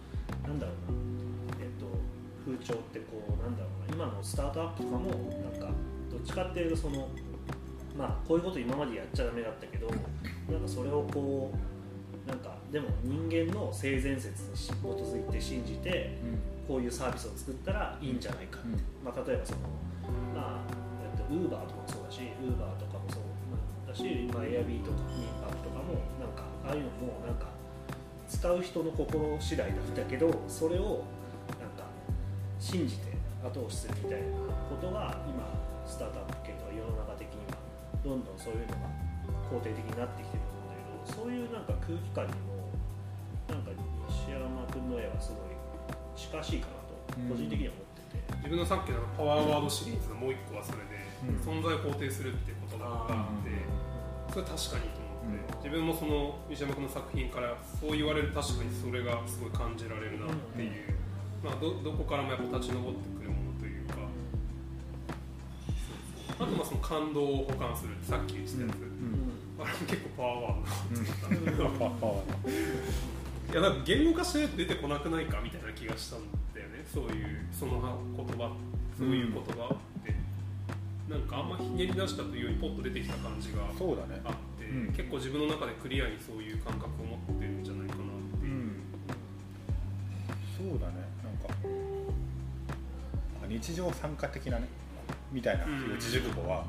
[0.44, 1.19] うなんだろうなえっと
[2.44, 5.70] 風潮ってこうなんだろうな今のスタートアップとかもなんか
[6.10, 7.08] どっちかっていうとその
[7.96, 16.16] まあこういうこと今までやっちゃダメだったけどなんかそれをこうなんかでも人間の性善説に基づいて信じて
[16.68, 18.68] こういうサービスを作ったらいいんじゃないかって、
[19.04, 19.58] まあ、例えばその
[20.34, 20.60] まあ
[21.02, 23.22] えっとウーバーとかもそうだしウーバーとかもそう
[23.88, 27.48] だし、まあ、エアビーとかミンパクとかもなんかああいうのもなんか
[28.28, 31.02] 使う人の心次第だったけどそれを
[32.60, 34.28] 信じて後押しするみたいな
[34.68, 35.48] ことが今
[35.88, 37.56] スタートアップ系とか世の中的には
[38.04, 38.92] どんどんそういうのが
[39.48, 42.68] 肯定的になってきてると思うんだけどそういうなんか空気感にも
[43.48, 43.72] なんか
[44.06, 45.56] 西山君の絵はすごい
[46.14, 46.90] 近しいかなと。
[47.28, 53.50] 個人的には思ってて、自分のさっきのパワーワードシリーズのもう一個はそれで、うん存在を肯定するっていう言葉があって、
[54.32, 60.94] それ確かにと思っって、自分もその西山君の作品からそう言われる確かにそれがすごい感じられるなっていう、
[61.42, 63.94] まあ、どどこからもやっぱ立ち上ってくるものというか。
[66.38, 68.72] あとまあその感動を保管するさっき言ってたやつ、
[69.60, 70.60] あれも結構パワーワー
[71.44, 71.50] ド。
[71.50, 71.90] なと思ったん。
[71.90, 72.50] だけど
[73.50, 76.20] いやなんか言語化しないと出てこなくないかみたいな気がしたん
[76.54, 76.84] だよね。
[76.92, 78.56] そういうその言葉
[78.96, 80.14] そういう言葉って、
[81.08, 84.20] なんかあんまひねり出したというよりポッと出てきた感じがそうだね。
[84.24, 84.92] あって、うん。
[84.92, 88.06] 結構自分の中でクリアにそういう感覚を持ってるんじゃないかなっ
[88.40, 88.72] ていう、うん。
[90.56, 91.09] そうだね
[91.48, 91.54] か。
[93.42, 94.68] あ日常参加的なね
[95.32, 95.90] みたいなうん。
[95.94, 96.64] 四字熟語は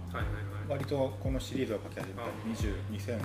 [0.67, 3.19] 割とこのシリーズを書き始めた20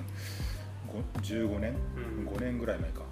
[1.22, 1.74] 2015年、
[2.18, 2.28] うん。
[2.28, 3.02] 5年ぐらい前か。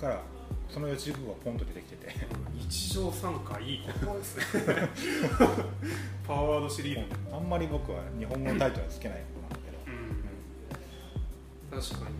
[0.00, 0.22] から
[0.68, 2.14] その四字熟語がポンと出てきてて。
[2.54, 4.44] 日常参加いい言葉ですね。
[6.26, 9.78] パワーワードシリーズ、あんまり僕は日本語のタイトルはつけないんだけど、
[11.74, 12.16] うん、確かに、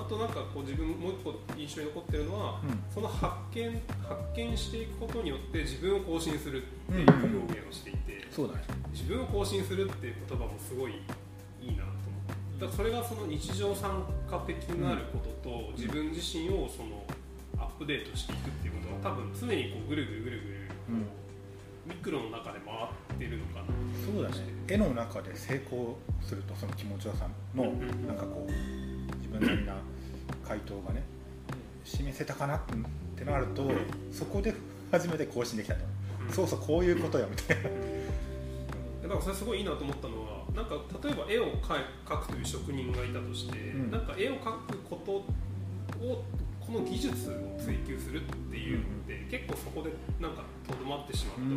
[0.00, 2.82] あ、あとなんかこう自分もう一個印象に残ってるのは、うん。
[2.92, 8.62] その発見発見していくことによって自分を更新するっていう表現をしていて、そうだね。
[8.92, 10.92] 自分を更新するっていう言葉もすごい
[11.62, 12.60] いいなと思って。
[12.60, 17.04] だからそれがその日常参加的なることと、自分自身をその
[17.58, 21.06] アップデートしていくっていうことは多分常にこうぐるぐるぐるぐるこう、うん。
[21.86, 22.74] ミクロの中で回
[23.16, 23.66] ってるのかな
[24.06, 24.36] そうだね。
[24.68, 28.89] 絵の中で成功するとその気持ちよさのうんうんなんかこう自
[29.30, 29.74] 分なりな
[30.46, 31.02] 回答がね
[31.84, 32.60] 示せたかなっ
[33.16, 33.70] てなると
[34.12, 34.54] そこで
[34.90, 35.80] 初めて更新できたと、
[36.26, 36.32] うん。
[36.32, 37.62] そうそうこういうことよみたいな。
[39.02, 43.90] だからそれすごいいいなと思ったのはなんか例えば絵を描くという職人がいたとして、ん。
[43.90, 46.24] なんか絵を描くことを
[46.60, 49.90] この技術を追求するっていうのって、結構そこで
[50.20, 51.48] なんかとどまってしまうこと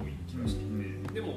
[0.00, 1.02] が多い気がしていて、うん。
[1.14, 1.34] でも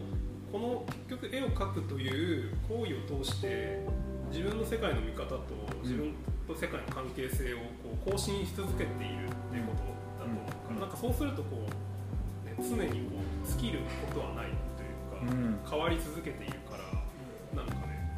[0.51, 3.85] この結局絵を描くという行為を通して
[4.29, 5.41] 自分の世界の見方と
[5.81, 6.13] 自分
[6.47, 9.83] と世界の関係性をこう更新し続けているっていうこと
[10.17, 13.79] だと思うから、うんなんかそうするとこう、ね、常にこう尽きる
[14.13, 14.45] ことはない
[14.77, 15.33] というか。
[15.33, 18.09] うん変わり続けているからなんかね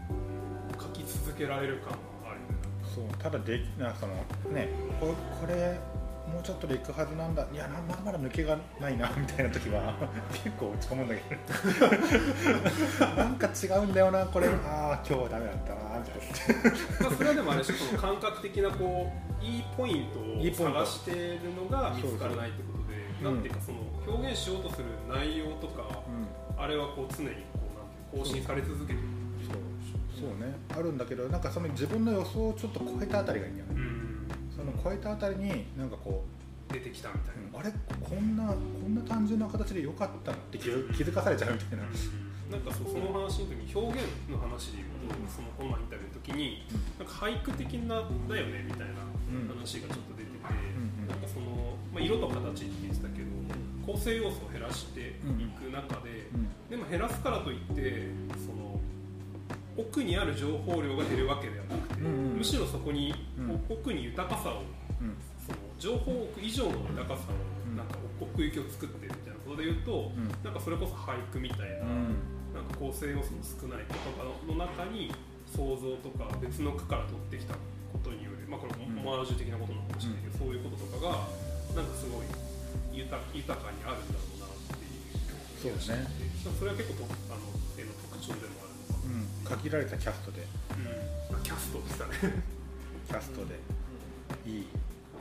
[0.79, 1.97] 書き続けられる感が
[2.31, 2.55] あるよね
[2.95, 4.13] そうただでなその
[4.53, 4.69] ね
[4.99, 5.79] ここれ
[6.31, 7.45] もうちょっとでいくはずなんだ。
[7.51, 9.93] いやなまだまだ抜けがないな みたいな時は
[10.31, 11.35] 結構落ち込むんだけ
[13.05, 13.15] ど。
[13.15, 14.47] なんか違うんだよなこれ。
[14.47, 16.71] ああ今日はダメだったなみたいな。
[17.01, 25.83] まあそれはでもあれでしょその感覚的なこういいポイントを探してるのが見つからないってことでなんていうかその表現しようとする内容とか
[26.57, 27.59] あれはこう常にこ
[28.13, 28.99] うなんていう更新され続けてる。
[29.47, 30.29] そう。
[30.29, 30.55] そうね。
[30.69, 34.00] あるんだけどなんかその自分の予想をちょっと超えたあたりがいいんだよね、うん
[34.61, 36.23] その超えたあたりになんかこ
[36.71, 37.73] 出てきたみたいな、う、あれ？
[37.99, 38.53] こんなこ
[38.87, 46.63] んな単純な形で良かったのって気づ気づかされちゃうみたいな、なんかそうその話の時に表現の話で言うと、そのこの前インタビューの時に
[46.99, 49.01] なんか俳句的なだよねみたいな
[49.49, 53.27] 話がちょっと出てて、んなんかその、まあ、色と形って言ってたけど
[53.85, 56.29] 構成要素を減らしていく中で、
[56.69, 58.79] でも減らすからといってその
[59.89, 63.61] 奥にある情報量が減るわけではなくて、うんうんむしろそこに、うん。
[63.69, 64.63] 奥に豊かさを
[65.01, 65.13] うん
[65.45, 67.37] その情報以上の豊かさを
[67.69, 70.29] うんなんか奥行きを作ってるみたいなことで言うと、うん。
[70.43, 75.13] なんかそれこそ俳句みたいな,、なんか構成要素の少ない言葉の中に
[75.45, 77.53] 想像とか別の句から取ってきた
[77.93, 78.99] ことによる、まあ、これうん。
[79.01, 81.27] オマージュ的なことなのかもしれないけど、そういうこととかが
[81.77, 82.25] なんかすごい
[82.93, 85.21] 豊豊かにあるんだろうなっていう
[85.61, 87.45] 気がしていてそれは結構とあの
[87.77, 88.70] 絵の特徴でもある
[89.43, 90.41] 限られたキャストで。
[90.41, 90.45] な、
[91.29, 92.33] うん、あキャストって言ってたね。
[93.07, 93.59] キャストで。
[94.45, 94.67] いい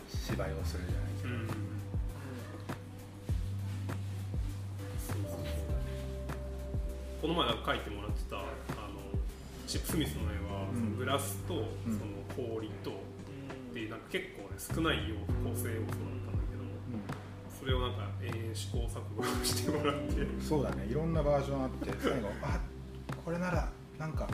[0.08, 1.46] 芝居をするじゃないけど、うん。
[5.06, 5.40] そうそうそう。
[7.20, 8.46] この前なんか描いてもらってたあの
[9.66, 10.78] チップ・スミスの絵は、うん。
[10.78, 11.98] そのグラスと、うん。
[11.98, 16.70] その氷とっていうなんか結構ね少ない要構成要素だったんだけども
[17.58, 20.22] それをなんか延々試行錯誤してもらって。
[20.22, 20.86] うんそうだね。
[20.90, 22.60] いろんなバージョンあって最後あ
[23.24, 23.68] これなら
[24.00, 24.26] なんか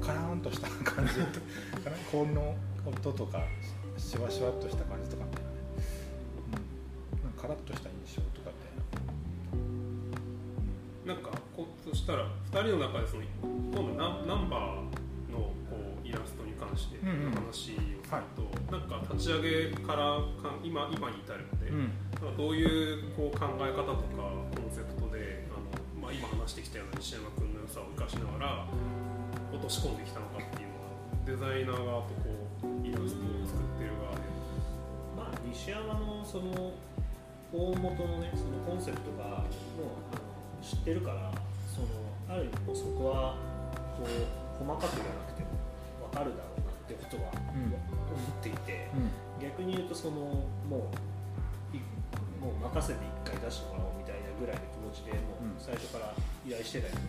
[0.00, 1.20] カラーンとした感じ。
[1.84, 3.44] かな氷の音とか
[3.98, 5.56] シワシワっとした感じとかみたいなね、
[7.18, 8.64] うん、なんかカラッとした印象とかって
[11.06, 11.14] な。
[11.14, 11.18] ん。
[11.18, 15.38] かこうそしたら2人の中でその今度ナンナンバーの
[15.68, 17.32] こうイラストに関してうんうん。
[17.32, 17.76] 話をする
[18.34, 21.74] と、なんか立ち上げからか今今に至るまで、う
[22.32, 22.36] ん。
[22.38, 27.43] どういうこう考え方とかコンセプトであの、まあ、今話してきたような西山君
[27.74, 28.66] さを生かしながら
[29.50, 30.94] 落とし込んできたのかっていうのは
[31.26, 32.30] デザイナー側とこ
[32.62, 34.22] うイラストを作ってる側で。
[35.18, 36.70] まあ西山のその
[37.50, 40.22] 大元のねそのコンセプトがもうあの
[40.62, 41.30] 知ってるから
[41.66, 41.86] その
[42.30, 43.34] ある意味もうそこは
[43.98, 44.10] こう
[44.58, 45.50] 細かく言わなくても
[46.10, 48.90] 分かるだろうなってとは思っていて、
[49.42, 50.90] 逆に言うとそのも
[51.72, 51.80] うい
[52.38, 54.03] もう任せて1回出してもらおうみたいな
[54.40, 56.14] ぐらいの気持ちでもう最初から
[56.46, 57.00] 依頼してたよね、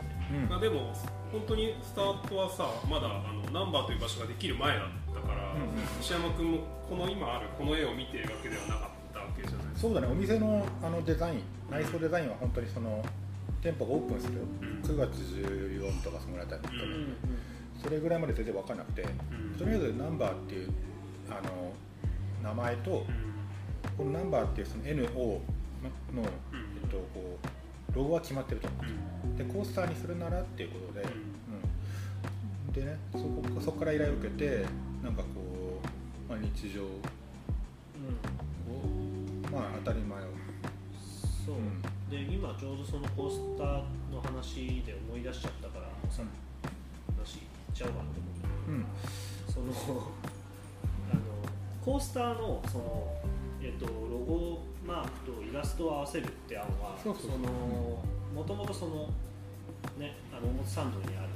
[0.50, 0.94] まあ、でも
[1.32, 5.54] 本当にスタートはさまだあのナンバーという場所ができる前だったから、
[6.00, 6.60] 石山君も
[6.90, 9.66] この今あるこの絵を見てるわけではなかったわけじゃない。
[9.76, 13.04] そうだねお店のあのデザイン内装デザインは本当にその
[13.62, 14.82] 店舗がオープンする、うん。
[14.84, 17.18] 9月14とかそのぐらいだったんですけど、うん
[17.84, 19.06] それぐらいまで全然分かんなくて、う
[19.56, 19.60] ん。
[19.60, 20.72] とりあえずナンバーっていう
[21.30, 21.74] あの
[22.42, 23.06] 名前と、
[23.98, 25.40] このナンバーっていうその NO の、うん。
[26.24, 28.70] えっと、こうロゴは決まってると。
[29.24, 29.38] うん。
[29.38, 31.10] でコースターにするならっていうことで、うん。
[31.10, 32.74] うん。
[32.74, 34.66] でねそこそこから依頼を受けて
[35.04, 35.80] なんかこ
[36.28, 37.00] う、まあ、日常を、
[39.52, 40.24] まあ、当たり前を、
[41.46, 41.82] そう、うん。
[42.10, 43.68] で今ちょうどそのコースター
[44.14, 46.24] の話で思い出しちゃったからさ、
[47.18, 48.46] 話言っちゃおうかなと思って。
[48.70, 48.86] うん。
[49.54, 50.02] その
[51.12, 51.22] あの
[51.82, 53.14] コースターのその、
[53.62, 57.32] えっと、ロゴマークとイラストを合わせるって案はそうそう。
[57.32, 57.48] そうの
[58.34, 59.10] もともとその
[59.98, 61.30] ねあの表参道にある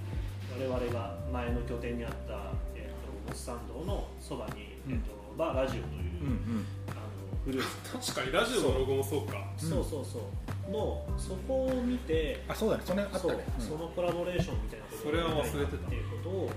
[0.69, 4.93] 我々が前の拠点にあった、えっと、表参道のそばに、うん。
[4.93, 6.99] えっと、バーラジオという、うんあの
[7.45, 9.37] 古い、 確かにラジオのロゴもそうか。
[9.61, 9.65] う。
[9.65, 10.71] んそうそうそう。
[10.71, 12.83] のそこを見てあそうだね。
[12.85, 13.31] それあったそう。
[13.31, 13.65] ね、うん。
[13.65, 15.87] そのコラボレーションみたいなことそれは忘れてた。
[15.87, 16.49] っていうことを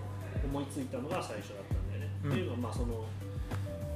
[0.44, 2.30] 思いついたのが最初だったんだよね、うん。
[2.32, 3.04] っていうのはまあその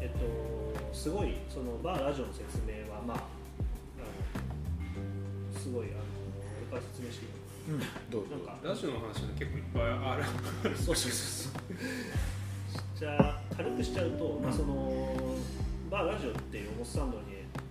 [0.00, 0.65] えっと
[0.96, 3.20] すごいそのバーラジオの説明はまああ
[5.54, 5.94] のすごいあの
[6.70, 7.30] 俺から説明していい
[7.68, 7.80] うん。
[8.10, 8.36] どうぞ。
[8.36, 8.56] なんか。
[8.62, 10.76] ラジオの話は結構いっぱいある。
[10.76, 11.52] そうそうそう。
[11.52, 15.14] そうじゃあ軽くしちゃうと、まあ、その
[15.90, 17.24] バーラジオっていう表参道に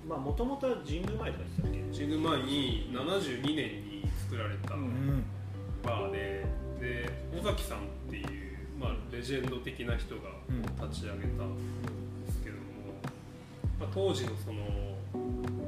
[0.07, 2.05] まあもともとは神宮前とか言ってたっけ？
[2.05, 3.55] 神宮前に72年
[3.89, 5.23] に作られたうん。
[5.83, 6.45] バーで
[6.79, 7.09] で
[7.39, 8.25] 尾崎さんっていう、
[8.79, 10.61] まあ、レジェンド的な人がうん。
[10.89, 11.43] 立ち上げた。
[11.43, 12.04] んですけども、
[13.79, 14.63] まあ、当時のその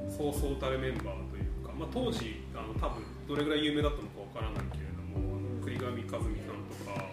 [0.10, 7.06] そうそうたるメンバーというか、まあ、当時あの多分どれぐらい有名だったのかわからないけれどもあの栗上和美さんとか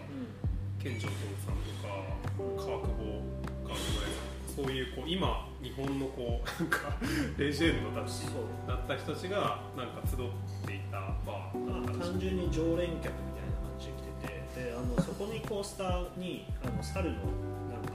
[0.81, 1.13] 健丈徹
[1.45, 2.01] さんとか
[2.37, 3.21] 川久保
[3.65, 6.95] 川久保さんそういうこう今日本のこう なんか
[7.37, 8.25] レジェンドたち
[8.65, 10.17] だった人たちがなんか集っ
[10.65, 17.91] ていたバー単純に常連客みたいな感じで来ててであのそこにコースターにあの猿のなんか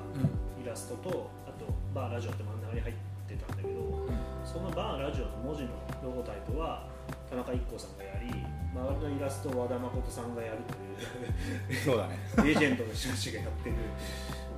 [0.62, 2.94] イラストとあとバーラジオって真ん中に入っ
[3.26, 4.06] てたんだけど
[4.44, 5.68] そのバーラジオの文字の
[6.02, 6.86] ロゴタイプは
[7.28, 12.18] 田中一行さんがやり周りのイラストを和田誠さんがやるというそうだね。
[12.44, 13.76] レジェンドの人たちがやってる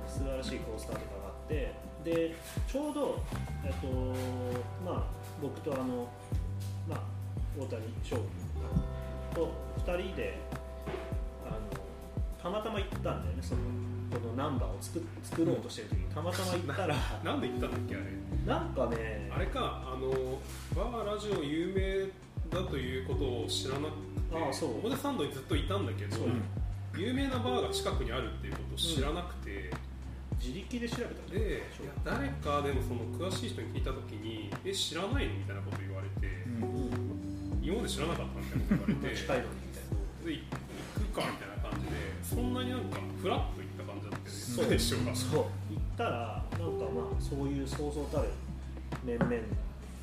[0.07, 1.73] 素晴らしいコースターとかがあって
[2.03, 2.35] で
[2.67, 3.23] ちょうど、
[3.65, 3.87] えっと
[4.85, 5.03] まあ、
[5.41, 6.07] 僕とあの、
[6.87, 6.99] まあ、
[7.57, 8.17] 大谷翔
[9.33, 9.51] と
[9.85, 10.37] 2人で
[11.47, 11.59] あの
[12.41, 13.61] たまたま行ったんだよねその
[14.13, 18.05] このナンバーを作作ろうとしてる時にたまたま行ったら なんで言ったんだっけあれ？
[18.45, 20.39] なんかねあれかあの
[20.75, 22.09] バーラジオ有名
[22.49, 24.79] だということを知らなくてああそう。
[24.79, 26.17] 表参道にずっといたんだけど
[26.97, 29.71] 有名なバーが近くにあるっていうことを知らなくて、
[30.39, 31.39] 自力で調べたで
[31.81, 36.63] いや誰かでもその詳しい人に聞いた時に「え知らないの?」みたいなこと言われてうん。
[36.63, 36.65] う
[36.99, 37.13] ん
[37.63, 40.25] 今まで知らなかったみたいなこと言われて近いのにみたいな。
[40.27, 40.41] で行
[40.99, 43.62] くかみたいな感じでそんなになんかフラッと
[44.25, 44.65] 行った感じだったよねそう。
[44.65, 45.39] 最初がそう。
[45.39, 48.29] 行ったらなんかまあそういうそうそうたる
[49.03, 49.31] 面々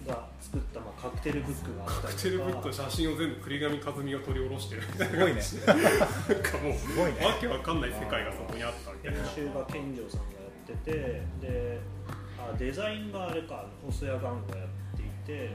[0.07, 2.09] が作った、まあ、カクテルブックがあったりとか。
[2.09, 5.41] カクテルブックと写真を全部栗上和美が取り下ろしてるみたいなすごいね。
[5.69, 7.25] なんかもうすごいね。
[7.25, 11.81] わけわかんない世界がそこにあったみたい編な集が健丈さんがやっててで
[12.39, 15.51] あデザインがあれか細谷ガンがやっていて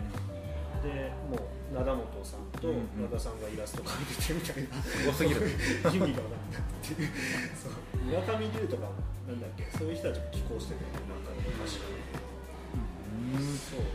[0.86, 3.10] でもう灘本さんとうんうん。
[3.10, 7.10] 和田さんがイラスト描いててみたいな、すごすぎる意味がわかんないっていう。
[7.58, 7.74] そう
[8.06, 8.93] 村上龍とかも
[9.26, 13.89] なんだっけそういう人たちも寄稿しててなんか確かにそう。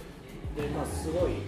[0.59, 1.46] でまあすごい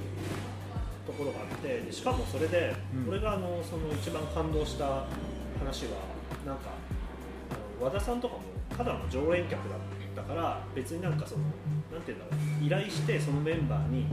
[1.05, 3.11] ところがあってでしかもそれで、うん。
[3.11, 5.11] 俺があのその一番感動した
[5.59, 5.99] 話は
[6.47, 6.71] なんか
[7.51, 9.79] あの和田さんとかもただの常連客だっ
[10.15, 11.43] たから別になんかその
[11.93, 12.31] なんていうんだろ
[12.63, 14.07] う依頼してそのメンバーに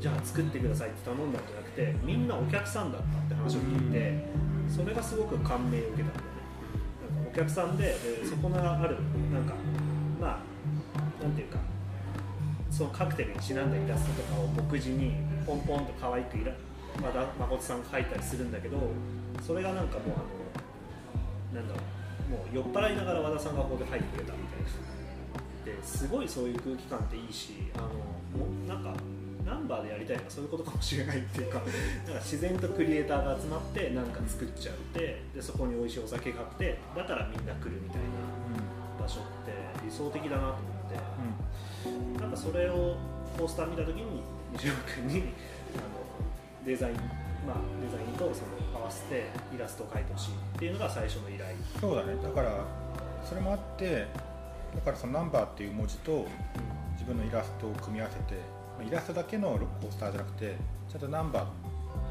[0.00, 4.26] じゃあ作ってくださいって頼んだんじゃなくてみんなお客さんだったって話を聞いて
[4.68, 6.36] それがすごく感銘を受けたんだよね。
[7.14, 8.96] なんかお客さんででそこのある
[9.32, 9.54] なんか
[10.20, 11.58] まあなんていうか
[12.70, 15.14] そのカクテルにちなんだイラストとかを目次に
[15.46, 16.52] ポンポンと可愛くイラ
[17.02, 18.78] 和田誠さんが描いたりするんだけど
[19.46, 20.16] それがなんかもう
[21.54, 21.80] あのなんだろ
[22.28, 24.96] うもう酔っ払いながら和田さんがここで描いてくれたみたいな。
[25.66, 28.94] ですごいそういう空気感っていいしあのもうなんか
[29.46, 31.72] ナンバーでやりたいのはそういうことかもしれないっていうかなんか
[32.18, 38.26] 自然とクリエイターが集まってなんか作っちゃうってでそこに美味しいお酒買ってだからみんな来るみたいな
[39.00, 42.96] 場所って理想的だなと思って、なんかそれを
[43.38, 44.22] ポスター見た時に
[44.52, 45.20] 西山君に
[45.78, 46.94] あのデザイン
[47.46, 48.42] まあデザインとそ
[48.74, 51.54] の合わせてイラストを描いてほしいっていうのが最初の依頼。
[51.80, 52.16] そうだね。
[52.20, 52.64] だから
[53.24, 54.06] それもあって
[54.74, 56.26] だからそのナンバーっていう文字と
[56.94, 60.56] 自分のイラストを組み合わせてまあイラストだけのポスターじゃなくて
[60.90, 61.48] ちゃんとナンバーっ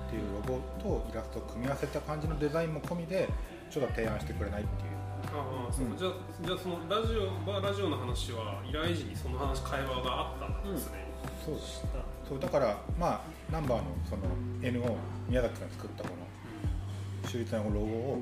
[0.09, 3.27] ていうロゴとイラストを組み合わせた感じのデザインも込みで
[3.69, 4.95] ちょっと提案してくれないっていう。
[5.33, 5.97] ああそう、うん。
[5.97, 6.11] じゃあ
[6.45, 11.05] じゃあそのラジオバーラジオの話は依頼時にその話会話があったんですね、
[11.43, 11.87] そうした。
[12.27, 14.23] そうだからまあナンバーのその
[14.61, 14.97] N を
[15.27, 18.21] 宮崎が作ったこの秀逸なロゴを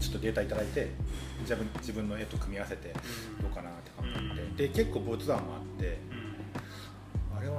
[0.00, 0.90] ちょっとデータいただいて
[1.40, 2.92] 自分自分の絵と組み合わせて
[3.40, 5.98] どうかなって考えて、で結構ボツ案もあって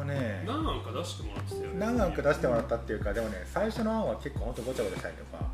[0.07, 1.69] ね何案か出してもらってたよね。
[1.77, 5.45] 何案か出してもらったっていうかでもね最初の案は結構本当ごちゃごちゃしたりとか。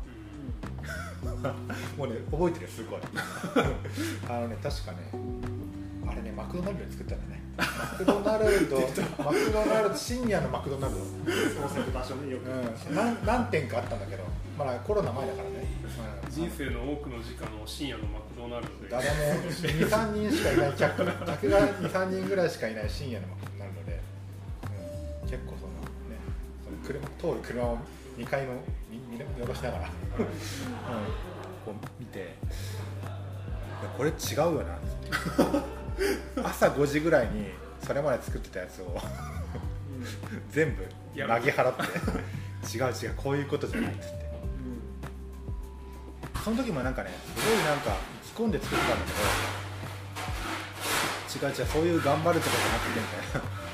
[1.96, 3.00] もうね覚えてるよすごい。
[4.28, 4.98] あのね確かね
[6.06, 7.42] あれねマクドナルドで作ったんだね。
[7.56, 7.64] マ
[7.96, 8.80] クドナルド。
[9.22, 11.00] マクドナルド深夜のマクドナルド。
[11.00, 14.24] そうする場所によく、うん、何何点かあったんだけど、
[14.58, 15.66] まあ、コロナ前だからね、
[15.98, 18.88] まあ人生の多くの時間を深夜のマクドナルドで。
[18.90, 19.14] 誰も
[19.50, 23.53] 23人しかいない客客が23人ぐらいしかいない深夜のマクドナルド
[26.84, 27.78] 車通る車を
[28.18, 28.52] 2階の
[28.90, 30.30] 見見下ろしながら、うん、こ
[31.68, 32.18] う見て。
[32.18, 34.78] いやこれ違うよな。
[36.48, 37.48] 朝5時ぐらいに
[37.84, 39.00] それまで作ってたやつを。
[40.50, 41.82] 全部投げ払って。
[42.76, 44.24] 違う違うこういうことじゃないっつって。
[46.44, 49.12] その時もなんかねすごいなんか意気込んで作ってたんだけ
[51.40, 53.64] ど違う違うそういう頑張るとかじゃなくてみたいな。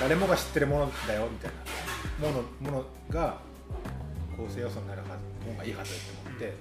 [0.00, 1.75] 誰もが知ってるものだよみたいな
[2.20, 3.38] ものものが
[4.36, 6.54] 構成要素になるはず方がいいはずって思って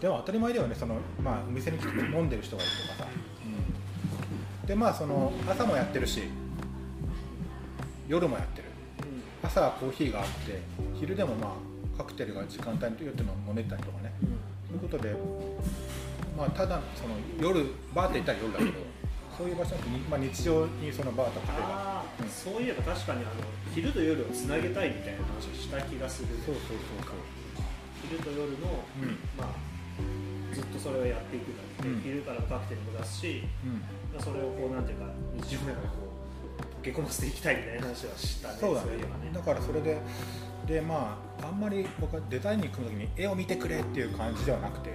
[0.00, 3.08] でも当たり前だよねその、まあ、お店に来て飲んでる人がいるとかさ、
[4.66, 6.22] でまあその朝もやってるし
[8.08, 8.70] 夜もやってる。
[9.42, 10.60] 朝はコーヒーがあって
[10.94, 14.12] 昼でもまあカクテルが時間帯によっての飲めたりとかね。
[14.68, 15.14] そういうことで、
[16.36, 18.72] まあ、ただその夜バーって行ったら夜だけど
[19.36, 21.89] そういう場所に、まあ、日常にそのバーとカフェが
[22.28, 23.44] そういえば確かにあの
[23.74, 26.28] 昼と夜をつなげたいみたいな話をした気がする。
[26.44, 27.40] そうそうそうそう。
[28.02, 29.18] 昼と夜の、うん。
[29.36, 32.00] まあ、ずっとそれをやっていくので、うん。
[32.02, 33.72] 昼からカクテルも出すし、うん。
[34.12, 38.96] まあ、それをこうなんていうか日常の中でこう溶け込ませていきたいみたいな話はしたねそうだね。
[38.96, 39.04] ね。
[39.32, 39.98] だからそれで
[40.66, 44.90] でまああんまり僕はデザインに組む時に絵を見てくれっていう感じではなくて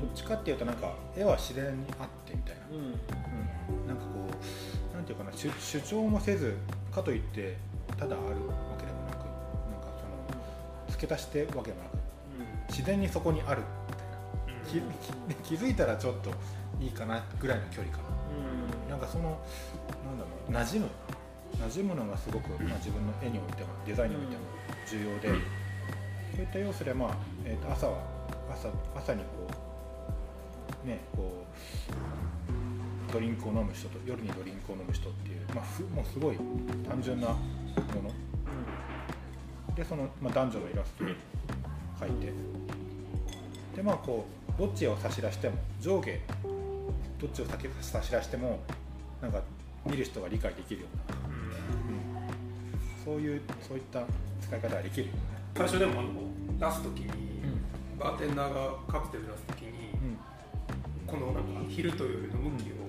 [0.00, 2.62] どっちかっていうとなんか絵は自然にあってみたいな、
[5.10, 6.56] ていうかな主主張もせず
[6.94, 7.56] かといって
[7.98, 8.30] ただあるわ
[8.78, 11.98] けでもなくなんかその付け足してわけでもなく
[12.68, 14.10] 自然にそこにあるみたいな。
[14.70, 14.80] 気
[15.42, 16.30] 気気づいたらちょっと
[16.80, 18.90] いいかなぐらいの距離かな。
[18.90, 19.40] なんかその
[20.04, 20.88] なんだろう馴染む。
[21.58, 24.42] 馴染むのがすごく、まあ、自分の絵においてもデザインにおいても
[24.88, 25.28] 重要で、
[26.32, 27.98] そういった要素で、まあえー、と朝は
[28.52, 29.48] 朝朝にこ
[30.84, 32.39] うねこう
[33.12, 36.36] ドリンクを飲む人と夜にドリンクを飲む人っていう、まあ、ふもうすごい
[36.88, 37.34] 単純なも
[38.02, 39.74] の。
[39.74, 41.06] でその、まあ、男女のイラストを
[42.08, 42.32] 描いて。
[43.76, 46.18] でまあこうどっちを差し出しても上下
[47.18, 48.60] どっちを先差し出しても
[49.22, 49.40] なんか
[49.86, 51.16] 見る人が理解できるような、
[53.08, 54.02] うん、そういうそういった
[54.42, 55.08] 使い方ができる
[55.56, 56.10] 最初でもあの
[56.70, 57.42] 出す時に、
[57.98, 60.18] バーテンダーがカクテル出す時に、うん。
[61.06, 62.79] このなんか昼と夜の向きをうん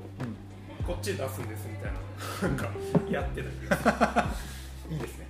[0.92, 2.50] こっちで出すんですみたいな。
[2.50, 2.70] なんか。
[3.10, 4.28] やってた
[4.92, 5.28] いいですね。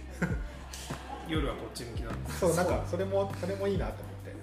[1.28, 2.40] 夜はこっち向きなんです。
[2.40, 4.34] そうなんかそれもそれもいいなと思って。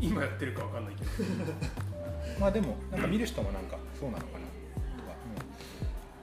[0.00, 1.10] 今やってるかわかんないけど。
[2.40, 4.46] まあでもなんか見る人もなんかそうなのかな。
[4.96, 5.16] とか、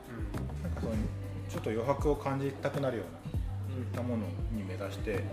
[0.10, 0.98] うん、なんかそういう
[1.48, 3.04] ちょっと余白を感じたくなるよ
[3.94, 5.24] うなものに目指して。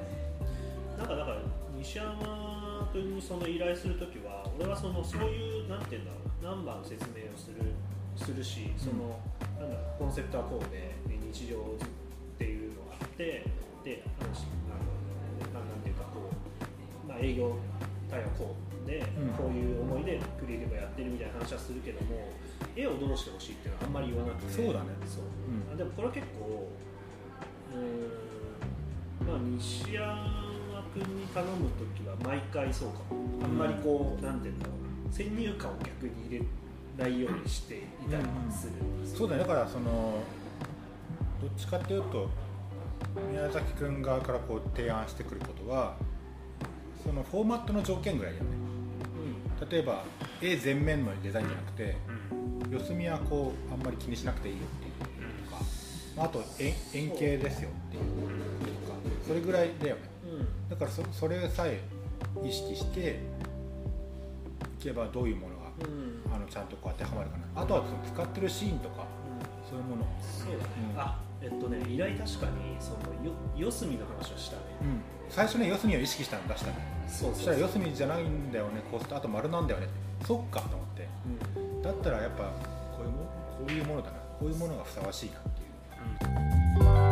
[0.98, 1.38] なんかだから
[1.74, 6.22] 西山君にその依頼するときは俺はそのそういうなんていうんだろう。
[6.42, 7.72] ナンバーの説明をする
[8.16, 9.18] するしその、
[9.58, 11.58] なんだろうコンセプトはこうでで日常っ
[12.38, 13.44] ていうのがあって
[13.84, 16.30] であのあのななんていうかこ
[17.04, 17.56] う、まあ、営業
[18.10, 19.28] 対はこうで、うん。
[19.30, 22.28] こういう思いでクリエイティブをやってるみたいな話はするけども
[22.76, 24.86] 絵をどうしてほしいっていうのはあんまり言わなくてそうだね。
[25.06, 25.24] そう。
[25.24, 25.72] うん。
[25.72, 26.68] あでもこれは結構
[27.72, 33.44] うーんまあ西山君に頼む時は毎回そうかも。
[33.44, 34.72] あんまりこうなんていうんだろ
[35.04, 36.44] うな先入観を逆に入れ
[36.98, 37.80] ないようにしてい
[38.10, 38.72] たりする、
[39.16, 40.20] そうだねだからその
[41.40, 42.28] どっちかっていうと
[43.30, 45.96] 宮崎君側からこう提案してくることは
[47.02, 48.50] そのフォーマットの条件ぐらいだよね。
[49.70, 50.04] 例えば
[50.40, 51.96] 絵全面のデザインじゃなくて
[52.70, 55.62] 四隅はこうあんまり気にしなくていいよっていうとか、
[56.16, 58.02] まあ、あと円円形ですよっていう
[58.86, 60.02] とかそれぐらいだよね。
[60.24, 60.68] うん。
[60.68, 61.80] だからそそれさえ
[62.44, 63.20] 意識して
[64.80, 65.62] いけばどういうものが
[66.42, 67.62] のちゃんとこう当てはまるかな。
[67.62, 69.06] あとはその使ってるシーンとか
[69.68, 70.02] そういうもの。
[70.02, 71.00] を、そうだね、うん。
[71.00, 74.62] あえっとね依頼確かにそのよ四隅の話をしたね。
[74.82, 76.74] うん、最初ね四隅を意識したの出したの
[77.08, 79.88] そうそしたら四隅じゃないんだよねこうするとあと丸なんだよね。
[80.26, 81.08] そっかと思って。
[81.56, 81.82] うん。
[81.82, 83.24] だったらやっぱこういうも
[83.58, 84.18] こういうものだな。
[84.38, 87.11] こういうものがふさわしいなっていう